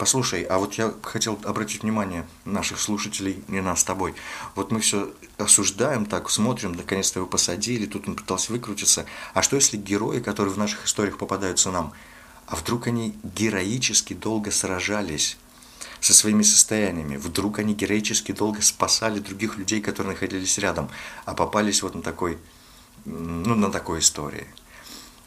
[0.00, 4.14] Послушай, а вот я хотел обратить внимание наших слушателей, не нас с тобой.
[4.54, 9.04] Вот мы все осуждаем так, смотрим, наконец-то его посадили, тут он пытался выкрутиться.
[9.34, 11.92] А что если герои, которые в наших историях попадаются нам,
[12.46, 15.36] а вдруг они героически долго сражались
[16.00, 20.88] со своими состояниями, вдруг они героически долго спасали других людей, которые находились рядом,
[21.26, 22.38] а попались вот на такой,
[23.04, 24.46] ну, на такой истории–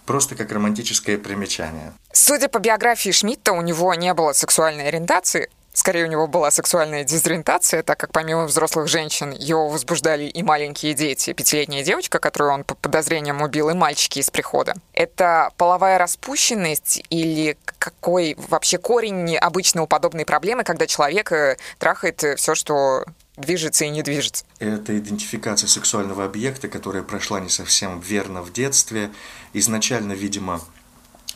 [0.06, 1.94] просто как романтическое примечание.
[2.12, 7.04] Судя по биографии Шмидта, у него не было сексуальной ориентации, Скорее, у него была сексуальная
[7.04, 12.64] дезориентация, так как помимо взрослых женщин его возбуждали и маленькие дети, пятилетняя девочка, которую он
[12.64, 14.76] по подозрениям убил, и мальчики из прихода.
[14.94, 22.24] Это половая распущенность или какой вообще корень обычно у подобной проблемы, когда человек э, трахает
[22.24, 23.06] э, все, что
[23.36, 24.46] движется и не движется.
[24.60, 29.12] Это идентификация сексуального объекта, которая прошла не совсем верно в детстве.
[29.54, 30.62] Изначально, видимо,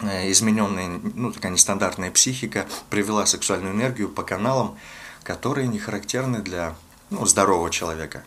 [0.02, 4.78] измененная, ну, такая нестандартная психика привела сексуальную энергию по каналам,
[5.24, 6.76] которые не характерны для
[7.10, 8.24] ну, здорового человека.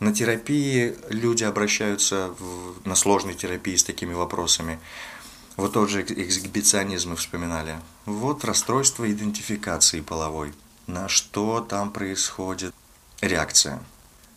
[0.00, 4.78] На терапии люди обращаются в, на сложной терапии с такими вопросами.
[5.56, 7.76] Вот тот же эксгибиционизм мы вспоминали.
[8.06, 10.52] Вот расстройство идентификации половой.
[10.86, 12.72] На что там происходит
[13.20, 13.82] реакция.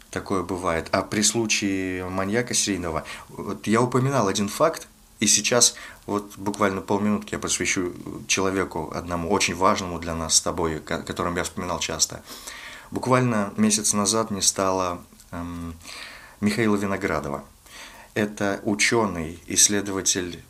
[0.10, 0.90] Такое бывает.
[0.92, 4.88] А при случае маньяка серийного, вот я упоминал один факт,
[5.20, 5.76] и сейчас
[6.12, 7.94] вот буквально полминутки я посвящу
[8.28, 12.22] человеку одному, очень важному для нас с тобой, о котором я вспоминал часто.
[12.92, 15.74] Буквально месяц назад не стало эм,
[16.42, 17.44] Михаила Виноградова.
[18.14, 20.44] Это ученый, исследователь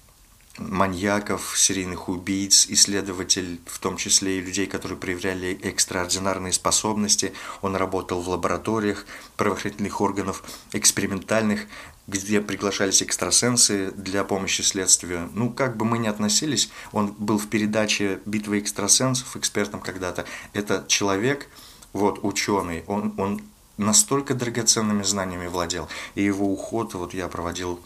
[0.58, 7.34] маньяков, серийных убийц, исследователь, в том числе и людей, которые проявляли экстраординарные способности.
[7.62, 9.06] Он работал в лабораториях
[9.38, 10.44] правоохранительных органов,
[10.74, 11.68] экспериментальных,
[12.08, 15.30] где приглашались экстрасенсы для помощи следствию.
[15.34, 20.26] Ну, как бы мы ни относились, он был в передаче «Битва экстрасенсов» экспертом когда-то.
[20.54, 21.48] Это человек,
[21.94, 23.42] вот, ученый, он, он
[23.78, 27.80] настолько драгоценными знаниями владел, и его уход вот я проводил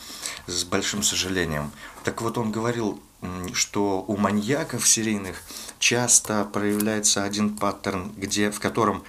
[0.47, 1.71] с большим сожалением.
[2.03, 3.01] Так вот, он говорил,
[3.53, 5.41] что у маньяков серийных
[5.79, 9.03] часто проявляется один паттерн, где, в котором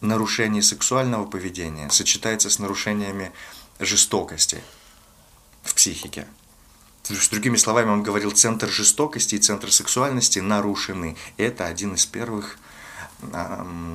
[0.00, 3.32] нарушение сексуального поведения сочетается с нарушениями
[3.80, 4.62] жестокости
[5.62, 6.26] в психике.
[7.02, 11.16] С другими словами, он говорил, центр жестокости и центр сексуальности нарушены.
[11.38, 12.58] Это один из первых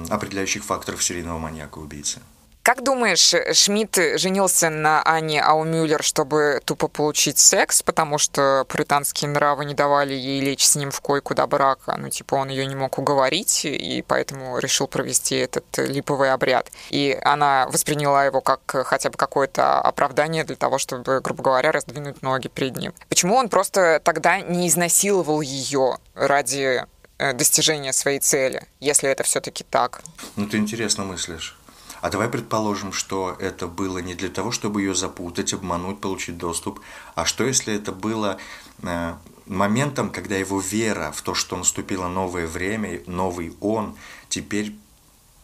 [0.10, 2.22] определяющих факторов серийного маньяка-убийцы.
[2.66, 9.66] Как думаешь, Шмидт женился на Анне Аумюллер, чтобы тупо получить секс, потому что британские нравы
[9.66, 11.96] не давали ей лечь с ним в койку до брака?
[11.96, 16.72] Ну, типа, он ее не мог уговорить, и поэтому решил провести этот липовый обряд.
[16.90, 22.24] И она восприняла его как хотя бы какое-то оправдание для того, чтобы, грубо говоря, раздвинуть
[22.24, 22.94] ноги перед ним.
[23.10, 26.84] Почему он просто тогда не изнасиловал ее ради
[27.20, 30.02] э, достижения своей цели, если это все-таки так?
[30.36, 31.56] Ну, ты интересно мыслишь.
[32.02, 36.80] А давай предположим, что это было не для того, чтобы ее запутать, обмануть, получить доступ,
[37.16, 38.38] а что если это было
[38.82, 39.14] э,
[39.46, 43.96] моментом, когда его вера в то, что наступило новое время, новый он,
[44.30, 44.76] теперь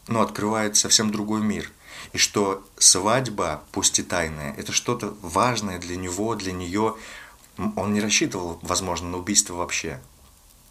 [0.08, 1.70] ну, открывает совсем другой мир.
[2.12, 6.96] И что свадьба, пусть и тайная, это что-то важное для него, для нее.
[7.76, 10.00] Он не рассчитывал, возможно, на убийство вообще.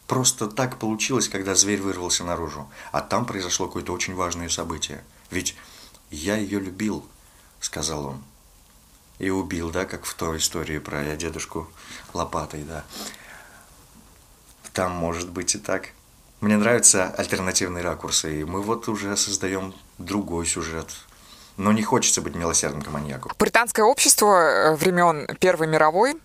[0.07, 2.69] Просто так получилось, когда зверь вырвался наружу.
[2.91, 5.03] А там произошло какое-то очень важное событие.
[5.29, 5.55] Ведь
[6.11, 7.05] «Я ее любил»,—
[7.61, 8.23] сказал он.
[9.17, 11.69] И убил, да, как в той истории про я дедушку
[12.13, 12.83] лопатой, да.
[14.73, 15.89] Там может быть и так.
[16.41, 20.87] Мне нравятся альтернативные ракурсы, и мы вот уже создаем другой сюжет.
[21.57, 23.31] Но не хочется быть милосердным к маньяку.
[23.37, 26.15] Британское общество э, времен Первой мировой,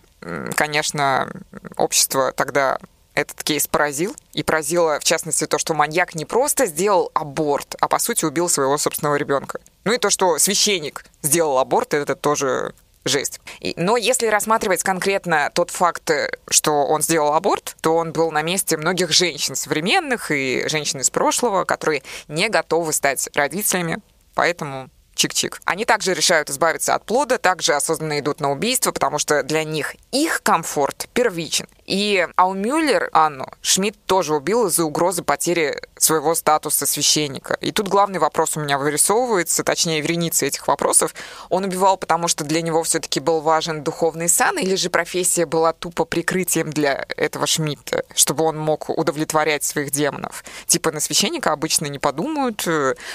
[0.55, 1.31] конечно,
[1.75, 2.79] общество тогда
[3.17, 4.15] этот кейс поразил.
[4.33, 8.47] И поразило, в частности, то, что маньяк не просто сделал аборт, а, по сути, убил
[8.47, 9.59] своего собственного ребенка.
[9.85, 12.75] Ну и то, что священник сделал аборт, это тоже
[13.05, 13.39] жесть.
[13.59, 16.11] И, но если рассматривать конкретно тот факт,
[16.49, 21.09] что он сделал аборт, то он был на месте многих женщин современных и женщин из
[21.09, 23.97] прошлого, которые не готовы стать родителями.
[24.35, 25.59] Поэтому чик-чик.
[25.65, 29.95] Они также решают избавиться от плода, также осознанно идут на убийство, потому что для них
[30.11, 31.67] их комфорт первичен.
[31.85, 37.57] И Аумюллер Анну Шмидт тоже убил из-за угрозы потери своего статуса священника.
[37.61, 41.15] И тут главный вопрос у меня вырисовывается, точнее, вереница этих вопросов.
[41.49, 45.71] Он убивал, потому что для него все-таки был важен духовный сан, или же профессия была
[45.71, 50.43] тупо прикрытием для этого Шмидта, чтобы он мог удовлетворять своих демонов?
[50.65, 52.67] Типа на священника обычно не подумают,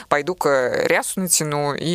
[0.08, 1.91] пойду-ка рясу натяну и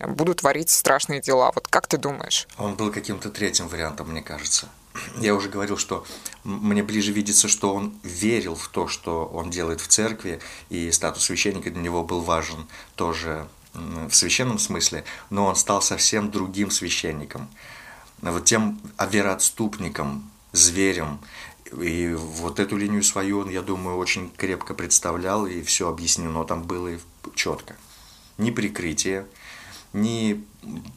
[0.00, 1.52] буду творить страшные дела.
[1.54, 2.46] Вот как ты думаешь?
[2.58, 4.68] Он был каким-то третьим вариантом, мне кажется
[5.20, 6.04] я уже говорил, что
[6.44, 11.24] мне ближе видится, что он верил в то, что он делает в церкви, и статус
[11.24, 17.48] священника для него был важен тоже в священном смысле, но он стал совсем другим священником,
[18.22, 21.20] вот тем вероотступником, зверем.
[21.78, 26.62] И вот эту линию свою он, я думаю, очень крепко представлял, и все объяснено там
[26.62, 26.98] было
[27.34, 27.76] четко.
[28.38, 29.26] Ни прикрытие,
[29.92, 30.44] не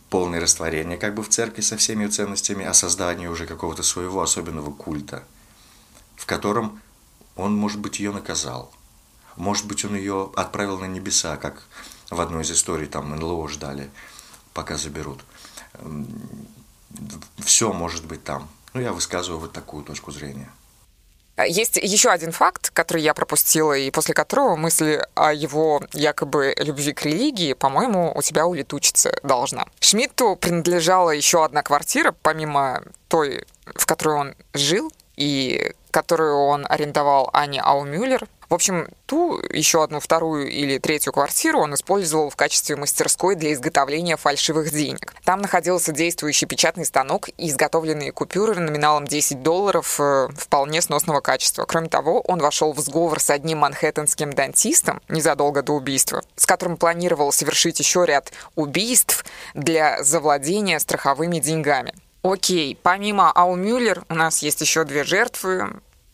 [0.09, 4.71] полное растворение как бы в церкви со всеми ценностями, а создание уже какого-то своего особенного
[4.71, 5.23] культа,
[6.15, 6.79] в котором
[7.35, 8.71] он, может быть, ее наказал.
[9.37, 11.63] Может быть, он ее отправил на небеса, как
[12.09, 13.89] в одной из историй, там НЛО ждали,
[14.53, 15.23] пока заберут.
[17.37, 18.49] Все может быть там.
[18.73, 20.51] Ну, я высказываю вот такую точку зрения.
[21.37, 26.93] Есть еще один факт, который я пропустила, и после которого мысль о его якобы любви
[26.93, 29.65] к религии, по-моему, у тебя улетучиться должна.
[29.79, 37.29] Шмидту принадлежала еще одна квартира, помимо той, в которой он жил, и которую он арендовал
[37.33, 42.75] Ане Аумюллер, в общем, ту, еще одну вторую или третью квартиру он использовал в качестве
[42.75, 45.13] мастерской для изготовления фальшивых денег.
[45.23, 51.63] Там находился действующий печатный станок и изготовленные купюры номиналом 10 долларов э, вполне сносного качества.
[51.63, 56.75] Кроме того, он вошел в сговор с одним манхэттенским дантистом незадолго до убийства, с которым
[56.75, 59.23] планировал совершить еще ряд убийств
[59.53, 61.93] для завладения страховыми деньгами.
[62.21, 65.69] Окей, помимо Ау Мюллер у нас есть еще две жертвы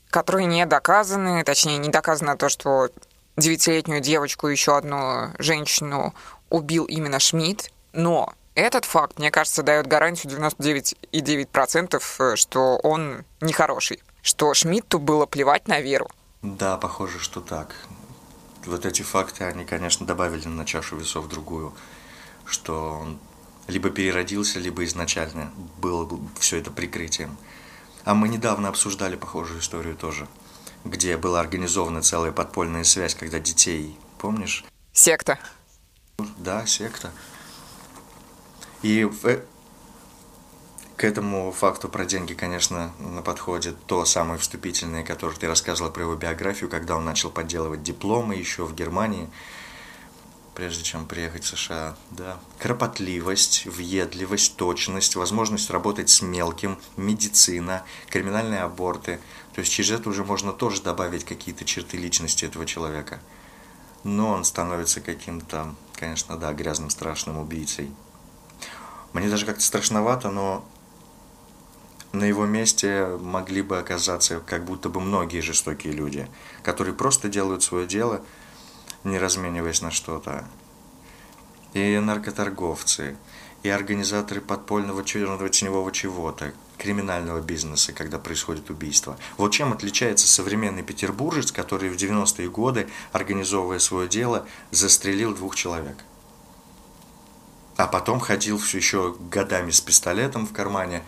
[0.10, 2.90] которые не доказаны, точнее, не доказано то, что
[3.38, 6.14] девятилетнюю девочку еще одну женщину
[6.50, 14.02] убил именно Шмидт, но этот факт, мне кажется, дает гарантию 99,9%, э, что он нехороший,
[14.24, 16.10] что Шмидту было плевать на веру.
[16.42, 17.76] Да, похоже, что так.
[18.66, 21.74] Вот эти факты, они, конечно, добавили на чашу весов другую,
[22.46, 23.20] что он
[23.68, 27.38] либо переродился, либо изначально было все это прикрытием.
[28.08, 30.30] А мы недавно обсуждали похожую историю тоже,
[30.86, 34.64] где была организована целая подпольная связь, когда детей, помнишь?
[34.94, 35.38] Секта.
[36.38, 37.12] Да, секта.
[38.82, 39.12] И.
[39.24, 39.42] Э,
[40.96, 46.04] к этому факту про деньги, конечно, на подходе то самое вступительное, которое ты рассказывала про
[46.04, 49.30] его биографию, когда он начал подделывать дипломы еще в Германии–
[50.58, 51.96] прежде чем приехать в США.
[52.10, 52.40] Да.
[52.58, 59.20] Кропотливость, въедливость, точность, возможность работать с мелким, медицина, криминальные аборты.
[59.54, 63.20] То есть через это уже можно тоже добавить какие-то черты личности этого человека.
[64.04, 67.92] Но он становится каким-то, конечно, да, грязным, страшным убийцей.
[69.14, 70.66] Мне даже как-то страшновато, но
[72.14, 76.28] на его месте могли бы оказаться как будто бы многие жестокие люди,
[76.64, 78.24] которые просто делают свое дело–
[79.04, 80.46] не размениваясь на что-то.
[81.74, 83.18] И наркоторговцы,
[83.64, 89.18] и организаторы подпольного черного теневого чего-то, криминального бизнеса, когда происходит убийство.
[89.38, 95.98] Вот чем отличается современный петербуржец, который в 90-е годы, организовывая свое дело, застрелил двух человек.
[97.76, 101.04] А потом ходил все еще годами с пистолетом в кармане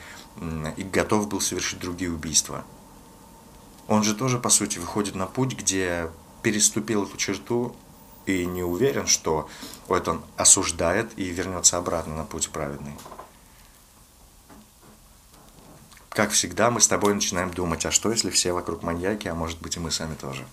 [0.77, 2.63] и готов был совершить другие убийства.
[3.87, 6.09] Он же тоже, по сути, выходит на путь, где
[6.41, 7.75] переступил эту черту
[8.25, 9.49] и не уверен, что
[9.87, 12.93] вот он осуждает и вернется обратно на путь праведный.
[16.09, 19.61] Как всегда, мы с тобой начинаем думать, а что, если все вокруг маньяки, а может
[19.61, 20.45] быть и мы сами тоже.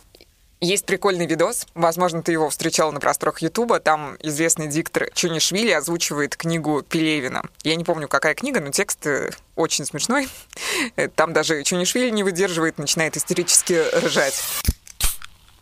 [0.60, 6.34] Есть прикольный видос, возможно, ты его встречал на просторах Ютуба, там известный диктор Чунишвили озвучивает
[6.34, 7.42] книгу Пелевина.
[7.62, 10.28] Я не помню, какая книга, но текст э, очень смешной.
[11.14, 14.42] Там даже Чунишвили не выдерживает, начинает истерически ржать.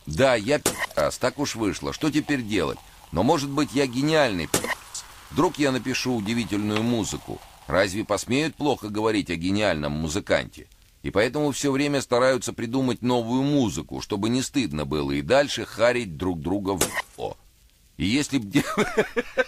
[0.07, 1.93] Да, я пи***ас, так уж вышло.
[1.93, 2.79] Что теперь делать?
[3.13, 5.05] Но может быть я гениальный пи***ас.
[5.31, 7.41] Вдруг я напишу удивительную музыку.
[7.67, 10.69] Разве посмеют плохо говорить о гениальном музыканте?
[11.03, 16.17] И поэтому все время стараются придумать новую музыку, чтобы не стыдно было и дальше харить
[16.17, 17.37] друг друга в о.
[17.97, 18.63] И если б...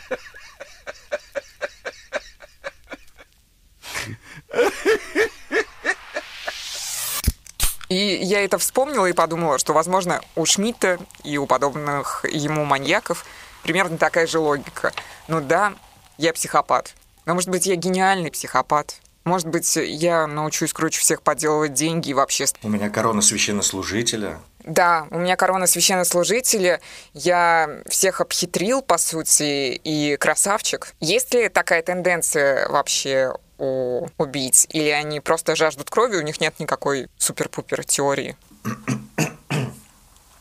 [8.47, 13.27] это вспомнила и подумала, что, возможно, у Шмидта и у подобных ему маньяков
[13.63, 14.93] примерно такая же логика.
[15.29, 15.75] Ну да,
[16.19, 16.95] я психопат.
[17.27, 18.97] Но, может быть, я гениальный психопат.
[19.25, 22.47] Может быть, я научусь круче всех подделывать деньги и вообще...
[22.63, 24.39] У меня корона священнослужителя.
[24.61, 26.81] Да, у меня корона священнослужителя.
[27.13, 30.95] Я всех обхитрил, по сути, и красавчик.
[31.01, 34.67] Есть ли такая тенденция вообще у убийц?
[34.71, 38.37] Или они просто жаждут крови, у них нет никакой супер-пупер теории?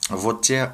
[0.10, 0.72] Вот те,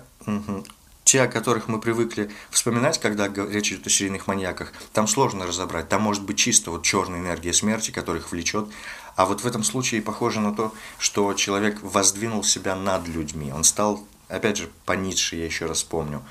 [1.05, 5.87] те, о которых мы привыкли вспоминать, когда речь идет о серийных маньяках, там сложно разобрать.
[5.87, 8.67] Там может быть чисто вот черная энергия смерти, которых влечет.
[9.15, 13.53] А вот в этом случае похоже на то, что человек воздвинул себя над людьми.
[13.53, 16.21] Он стал, опять же, по Ницше, я еще раз помню,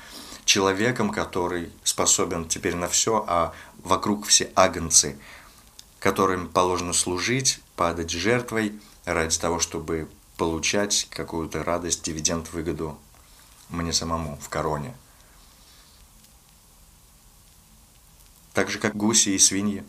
[0.45, 3.53] человеком, который способен теперь на все, а
[3.83, 5.17] вокруг все агнцы–
[6.01, 8.73] которым положено служить, падать жертвой
[9.05, 12.97] ради того, чтобы получать какую-то радость, дивиденд, выгоду
[13.69, 14.95] мне самому в короне.
[18.53, 19.83] Так же, как гуси и свиньи.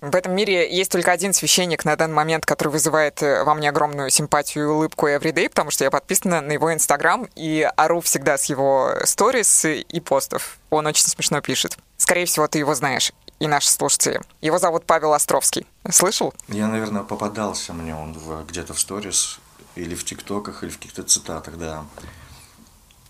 [0.00, 3.68] В этом мире есть только один священник на данный момент, который вызывает э, во мне
[3.68, 8.38] огромную симпатию и улыбку everyday, потому что я подписана на его инстаграм и ору всегда
[8.38, 10.58] с его сторис и постов.
[10.70, 11.78] Он очень смешно пишет.
[11.96, 14.20] Скорее всего, ты его знаешь и наши слушатели.
[14.40, 15.66] Его зовут Павел Островский.
[15.90, 16.34] Слышал?
[16.48, 19.38] Я, наверное, попадался мне он в, где-то в сторис
[19.74, 21.84] или в тиктоках, или в каких-то цитатах, да.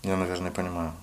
[0.03, 0.93] Я, наверное, понимаю.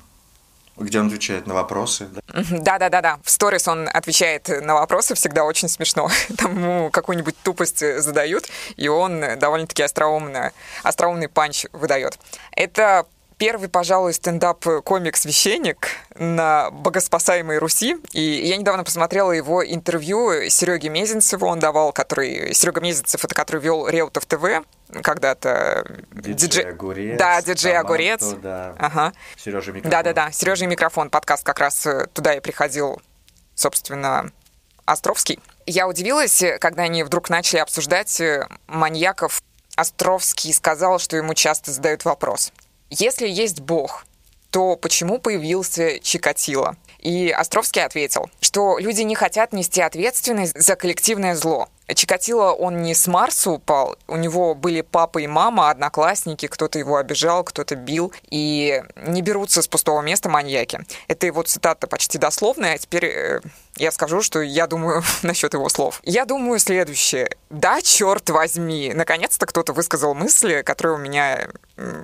[0.76, 2.08] Где он отвечает на вопросы.
[2.50, 3.18] Да-да-да-да.
[3.24, 6.10] В сторис он отвечает на вопросы, всегда очень смешно.
[6.36, 8.44] Там ему какую-нибудь тупость задают,
[8.76, 10.52] и он довольно-таки остроумно,
[10.82, 12.18] остроумный панч выдает.
[12.52, 13.06] Это
[13.38, 17.96] первый, пожалуй, стендап-комик-священник на богоспасаемой Руси.
[18.12, 22.54] И я недавно посмотрела его интервью Сереги Мезенцеву он давал, который...
[22.54, 24.64] Серега Мезенцев, это который вел Реутов ТВ
[25.02, 27.18] когда-то диджей Огурец.
[27.18, 28.22] Да, диджей Огурец.
[28.42, 28.74] Да.
[28.78, 29.12] Ага.
[29.36, 29.90] Сережа микрофон.
[29.90, 30.32] Да, да, да.
[30.32, 31.10] Сережа и микрофон.
[31.10, 33.00] Подкаст как раз э, туда и приходил,
[33.54, 34.30] собственно,
[34.84, 35.40] Островский.
[35.66, 39.42] Я удивилась, когда они вдруг начали обсуждать э, маньяков.
[39.74, 42.52] Островский сказал, что ему часто задают вопрос.
[42.90, 44.06] Если есть Бог,
[44.50, 46.76] то почему появился Чикатило?
[47.00, 51.68] И Островский ответил, что люди не хотят нести ответственность за коллективное зло.
[51.94, 56.96] Чикатило, он не с Марса упал, у него были папа и мама, одноклассники, кто-то его
[56.96, 60.80] обижал, кто-то бил, и не берутся с пустого места маньяки.
[61.06, 63.40] Это его цитата почти дословная, а теперь э,
[63.76, 66.00] я скажу, что я думаю насчет его слов.
[66.04, 67.30] Я думаю следующее.
[67.50, 71.48] Да, черт возьми, наконец-то кто-то высказал мысли, которые у меня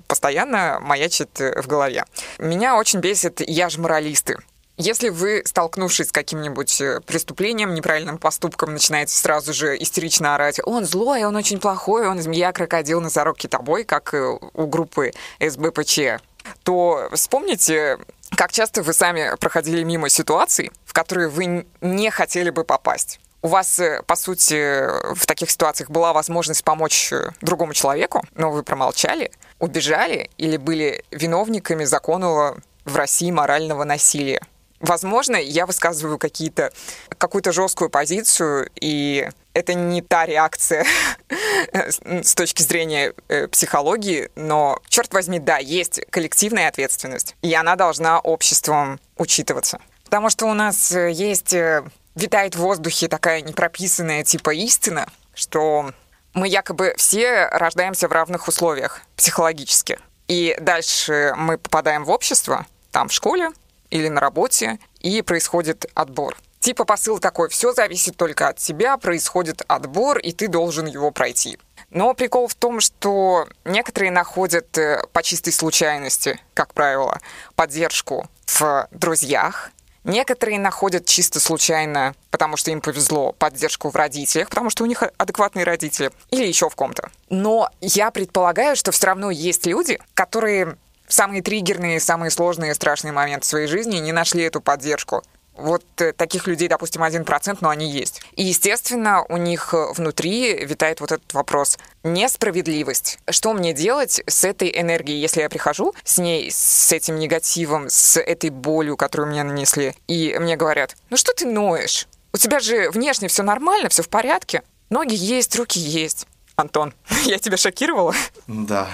[0.07, 2.05] постоянно маячит в голове.
[2.39, 4.37] Меня очень бесит я же моралисты.
[4.79, 10.87] Если вы, столкнувшись с каким-нибудь э, преступлением, неправильным поступком, начинаете сразу же истерично орать «Он
[10.87, 16.23] злой, он очень плохой, он змея, крокодил, носорог, китобой», как э, у группы СБПЧ,
[16.63, 17.99] то вспомните,
[18.35, 23.21] как часто вы сами проходили мимо ситуаций, в которые вы не хотели бы попасть.
[23.43, 27.13] У вас, э, по сути, в таких ситуациях была возможность помочь
[27.43, 32.57] другому человеку, но вы промолчали, убежали или были виновниками законного
[32.87, 34.41] в России морального насилия.
[34.83, 36.73] Возможно, я высказываю какие-то,
[37.17, 40.85] какую-то жесткую позицию, и это не та реакция
[41.71, 48.19] с точки зрения э, психологии, но, черт возьми, да, есть коллективная ответственность, и она должна
[48.19, 49.81] обществом учитываться.
[50.03, 51.85] Потому что у нас э, есть, э,
[52.17, 55.93] витает в воздухе такая непрописанная типа истина, что
[56.35, 60.01] мы якобы все рождаемся в равных условиях психологически.
[60.27, 63.53] И дальше мы попадаем в общество, там в школе,
[63.93, 66.37] или на работе, и происходит отбор.
[66.61, 71.59] Типа посыл такой, все зависит только от тебя, происходит отбор, и ты должен его пройти.
[71.91, 77.21] Но прикол в том, что некоторые находят э, по чистой случайности, как правило,
[77.55, 79.71] поддержку в друзьях,
[80.05, 85.03] Некоторые находят чисто случайно, потому что им повезло, поддержку в родителях, потому что у них
[85.17, 87.11] адекватные родители, или еще в ком-то.
[87.31, 90.77] Но я предполагаю, что все равно есть люди, которые
[91.13, 95.23] самые триггерные, самые сложные, страшные моменты своей жизни не нашли эту поддержку.
[95.55, 98.23] Вот э, таких людей, допустим, один процент, но они есть.
[98.37, 101.79] И, естественно, у них э, внутри витает вот этот вопрос.
[102.03, 103.19] Несправедливость.
[103.29, 108.19] Что мне делать с этой энергией, если я прихожу с ней, с этим негативом, с
[108.19, 112.09] этой болью, которую мне нанесли, и мне говорят, ну что ты ноешь?
[112.33, 114.63] У тебя же внешне все нормально, все в порядке.
[114.89, 116.27] Ноги есть, руки есть.
[116.57, 116.95] Антон,
[117.25, 118.15] я тебя шокировала?
[118.47, 118.89] Да,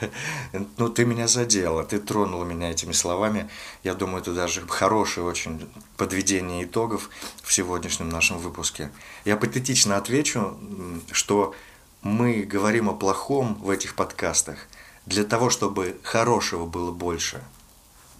[0.76, 3.48] Ну, ты меня задела, ты тронула меня этими словами.
[3.82, 7.10] Я думаю, это даже хорошее очень подведение итогов
[7.42, 8.90] в сегодняшнем нашем выпуске.
[9.24, 10.58] Я патетично отвечу,
[11.12, 11.54] что
[12.02, 14.58] мы говорим о плохом в этих подкастах
[15.06, 17.42] для того, чтобы хорошего было больше.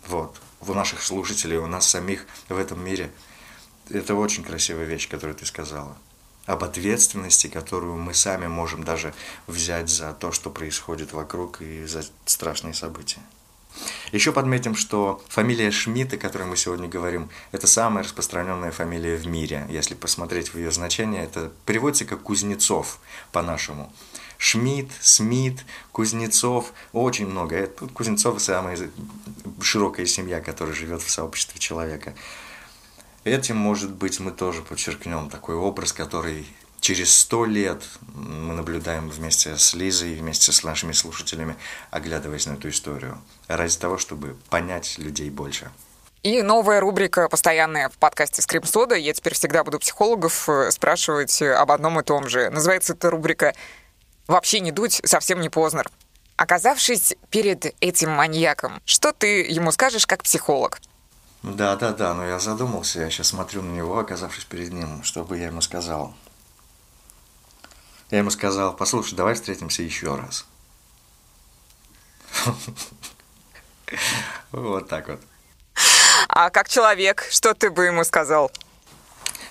[0.06, 0.40] Вот.
[0.60, 3.10] У наших слушателей, у нас самих в этом мире.
[3.90, 5.96] Это очень красивая вещь, которую ты сказала
[6.46, 9.12] об ответственности, которую мы сами можем даже
[9.46, 13.20] взять за то, что происходит вокруг и за страшные события.
[14.12, 19.26] Еще подметим, что фамилия Шмидт, о которой мы сегодня говорим, это самая распространенная фамилия в
[19.26, 19.66] мире.
[19.68, 22.98] Если посмотреть в ее значение, это переводится как Кузнецов
[23.32, 23.92] по-нашему.
[24.38, 27.66] Шмидт, Смит, Кузнецов, очень много.
[27.94, 28.78] Кузнецов самая
[29.60, 32.14] широкая семья, которая живет в сообществе человека.
[33.26, 36.46] Этим, может быть, мы тоже подчеркнем такой образ, который
[36.78, 37.82] через сто лет
[38.14, 41.56] мы наблюдаем вместе с Лизой и вместе с нашими слушателями,
[41.90, 45.72] оглядываясь на эту историю, ради того, чтобы понять людей больше.
[46.22, 48.94] И новая рубрика постоянная в подкасте «Скрип Сода».
[48.94, 52.48] Я теперь всегда буду психологов э, спрашивать об одном и том же.
[52.50, 53.56] Называется эта рубрика
[54.28, 55.90] «Вообще не дуть, совсем не Познер».
[56.36, 60.78] Оказавшись перед этим маньяком, что ты ему скажешь как психолог?
[61.46, 65.22] Да, да, да, но я задумался, я сейчас смотрю на него, оказавшись перед ним, что
[65.24, 66.12] бы я ему сказал.
[68.10, 70.44] Я ему сказал, послушай, давай встретимся еще раз.
[74.50, 75.20] Вот так вот.
[76.28, 78.50] А как человек, что ты бы ему сказал?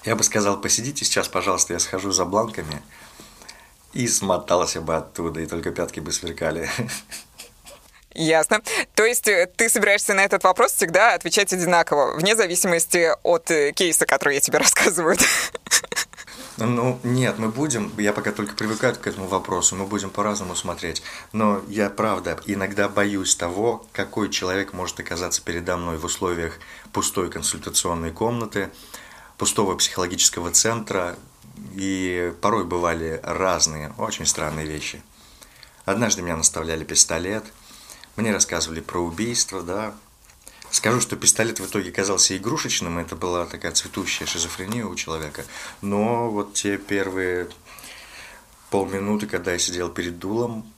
[0.04, 2.82] Я бы сказал, посидите сейчас, пожалуйста, я схожу за бланками
[3.94, 6.70] и смотался бы оттуда, и только пятки бы сверкали.
[8.16, 8.62] Ясно.
[8.96, 13.74] То есть э, ты собираешься на этот вопрос всегда отвечать одинаково, вне зависимости от э,
[13.74, 15.18] кейса, который я тебе рассказываю.
[16.58, 21.04] Ну, нет, мы будем, я пока только привыкаю к этому вопросу, мы будем по-разному смотреть.
[21.34, 26.58] Но я, правда, иногда боюсь того, какой человек может оказаться передо мной в условиях
[26.94, 28.70] пустой консультационной комнаты,
[29.38, 31.18] пустого психологического центра,
[31.74, 35.02] и порой бывали разные, очень странные вещи.
[35.84, 37.44] Однажды меня наставляли пистолет,
[38.16, 39.94] мне рассказывали про убийство, да,
[40.72, 45.46] Скажу, что пистолет в итоге оказался игрушечным, это была такая цветущая шизофрения у человека.
[45.82, 47.48] Но вот те первые
[48.70, 50.70] полминуты, когда я сидел перед дулом,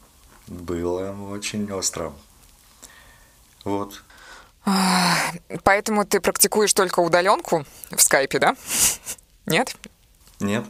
[0.46, 2.14] было очень остро.
[3.64, 4.04] Вот.
[5.64, 8.56] Поэтому ты практикуешь только удаленку в скайпе, да?
[9.48, 9.76] Нет?
[10.40, 10.66] Нет.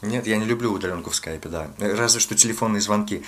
[0.00, 1.70] Нет, я не люблю удаленку в скайпе, да.
[1.78, 3.24] Разве что телефонные звонки.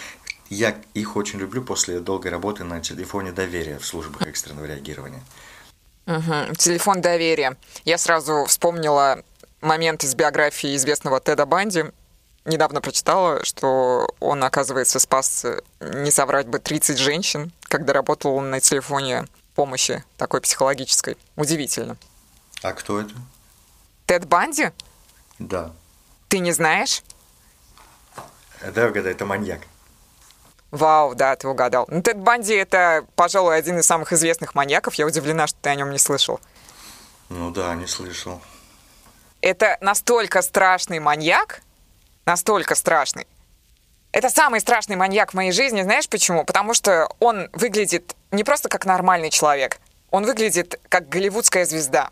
[0.49, 5.23] Я их очень люблю после долгой работы на телефоне доверия в службах экстренного реагирования.
[6.07, 6.55] Угу.
[6.57, 7.57] Телефон доверия.
[7.85, 9.23] Я сразу вспомнила
[9.61, 11.85] момент из биографии известного Теда Банди.
[12.45, 15.45] Недавно прочитала, что он, оказывается, спас,
[15.81, 19.27] не соврать бы, 30 женщин, когда работал он на телефоне
[19.57, 21.17] помощи такой психологической.
[21.35, 21.97] Удивительно.
[22.63, 23.15] А кто это?
[24.07, 24.71] Тед Банди?
[25.41, 25.73] Да.
[26.29, 27.03] Ты не знаешь?
[28.75, 29.63] Да, угадай, это маньяк.
[30.71, 31.87] Вау, да, ты угадал.
[31.89, 34.95] Ну, Тед Банди— это, пожалуй, один из самых известных маньяков.
[34.95, 36.41] Я удивлена, что ты о нем не слышал.
[37.29, 38.41] Ну да, не слышал.
[39.41, 41.63] Это настолько страшный маньяк,
[42.25, 43.27] настолько страшный.
[44.13, 45.83] Это самый страшный маньяк в моей жизни.
[45.83, 46.45] Знаешь почему?
[46.45, 49.79] Потому что он выглядит не просто как нормальный человек,
[50.11, 52.11] он выглядит как голливудская звезда.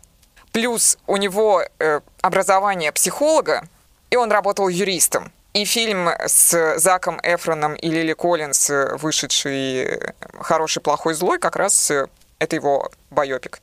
[0.51, 3.67] Плюс у него э, образование психолога,
[4.09, 5.33] и он работал юристом.
[5.55, 10.01] И фильм с Заком Эфроном и Лили Коллинс, вышедший
[10.37, 11.93] «Хороший, плохой, злой», как раз
[12.39, 13.61] это его байопик.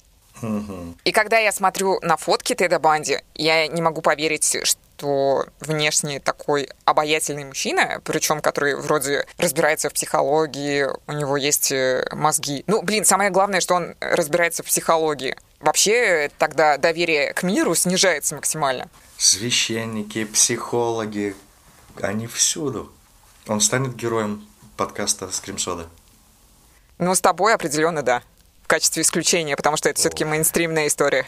[1.05, 6.71] И когда я смотрю на фотки Теда Банди, я не могу поверить, что внешне такой
[6.87, 12.65] обаятельный мужчина, причем который вроде разбирается в психологии, у него есть э, мозги.
[12.69, 15.37] Ну, блин, самое главное, что он разбирается в психологии.
[15.61, 18.89] Вообще тогда доверие к миру снижается максимально.
[19.19, 21.37] Священники, психологи,
[22.01, 22.93] они всюду.
[23.47, 25.89] Он станет героем подкаста Скримсода?
[26.99, 28.23] Ну, с тобой определенно да.
[28.63, 31.27] В качестве исключения, потому что это все-таки мейнстримная история.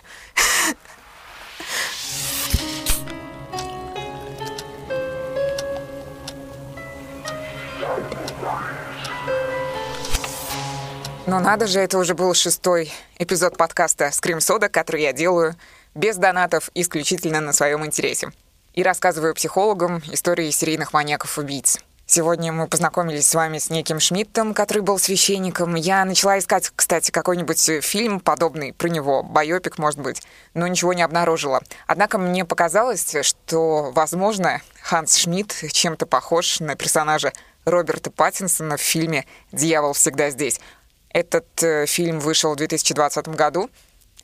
[11.27, 15.57] Ну надо же, это уже был шестой эпизод подкаста «Скрим Сода», который я делаю
[15.95, 18.31] без донатов, исключительно на своем интересе
[18.75, 21.79] и рассказываю психологам истории серийных маньяков-убийц.
[22.07, 25.75] Сегодня мы познакомились с вами с неким Шмидтом, который был священником.
[25.75, 30.23] Я начала искать, кстати, какой-нибудь фильм подобный про него, байопик, может быть,
[30.53, 31.63] но ничего не обнаружила.
[31.87, 37.33] Однако мне показалось, что, возможно, Ханс Шмидт чем-то похож на персонажа
[37.65, 40.61] Роберта Паттинсона в фильме «Дьявол всегда здесь».
[41.09, 43.71] Этот э, фильм вышел в 2020 году,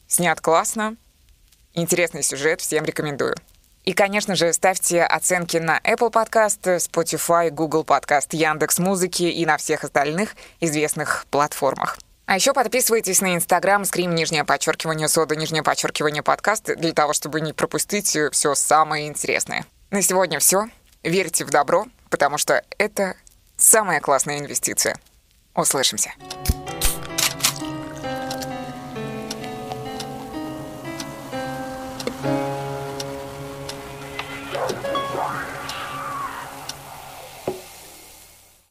[0.07, 0.97] снят классно,
[1.73, 3.37] интересный сюжет, всем рекомендую.
[3.85, 9.57] И, конечно же, ставьте оценки на Apple Podcast, Spotify, Google Podcast, Яндекс Музыки и на
[9.57, 11.99] всех остальных известных платформах.
[12.27, 17.41] А еще подписывайтесь на Инстаграм скрим нижнее подчеркивание сода нижнее подчеркивание подкаст для того, чтобы
[17.41, 19.65] не пропустить все самое интересное.
[19.91, 20.67] На сегодня все.
[21.03, 23.17] Верьте в добро, потому что это
[23.57, 24.97] самая классная инвестиция.
[25.57, 26.13] Услышимся.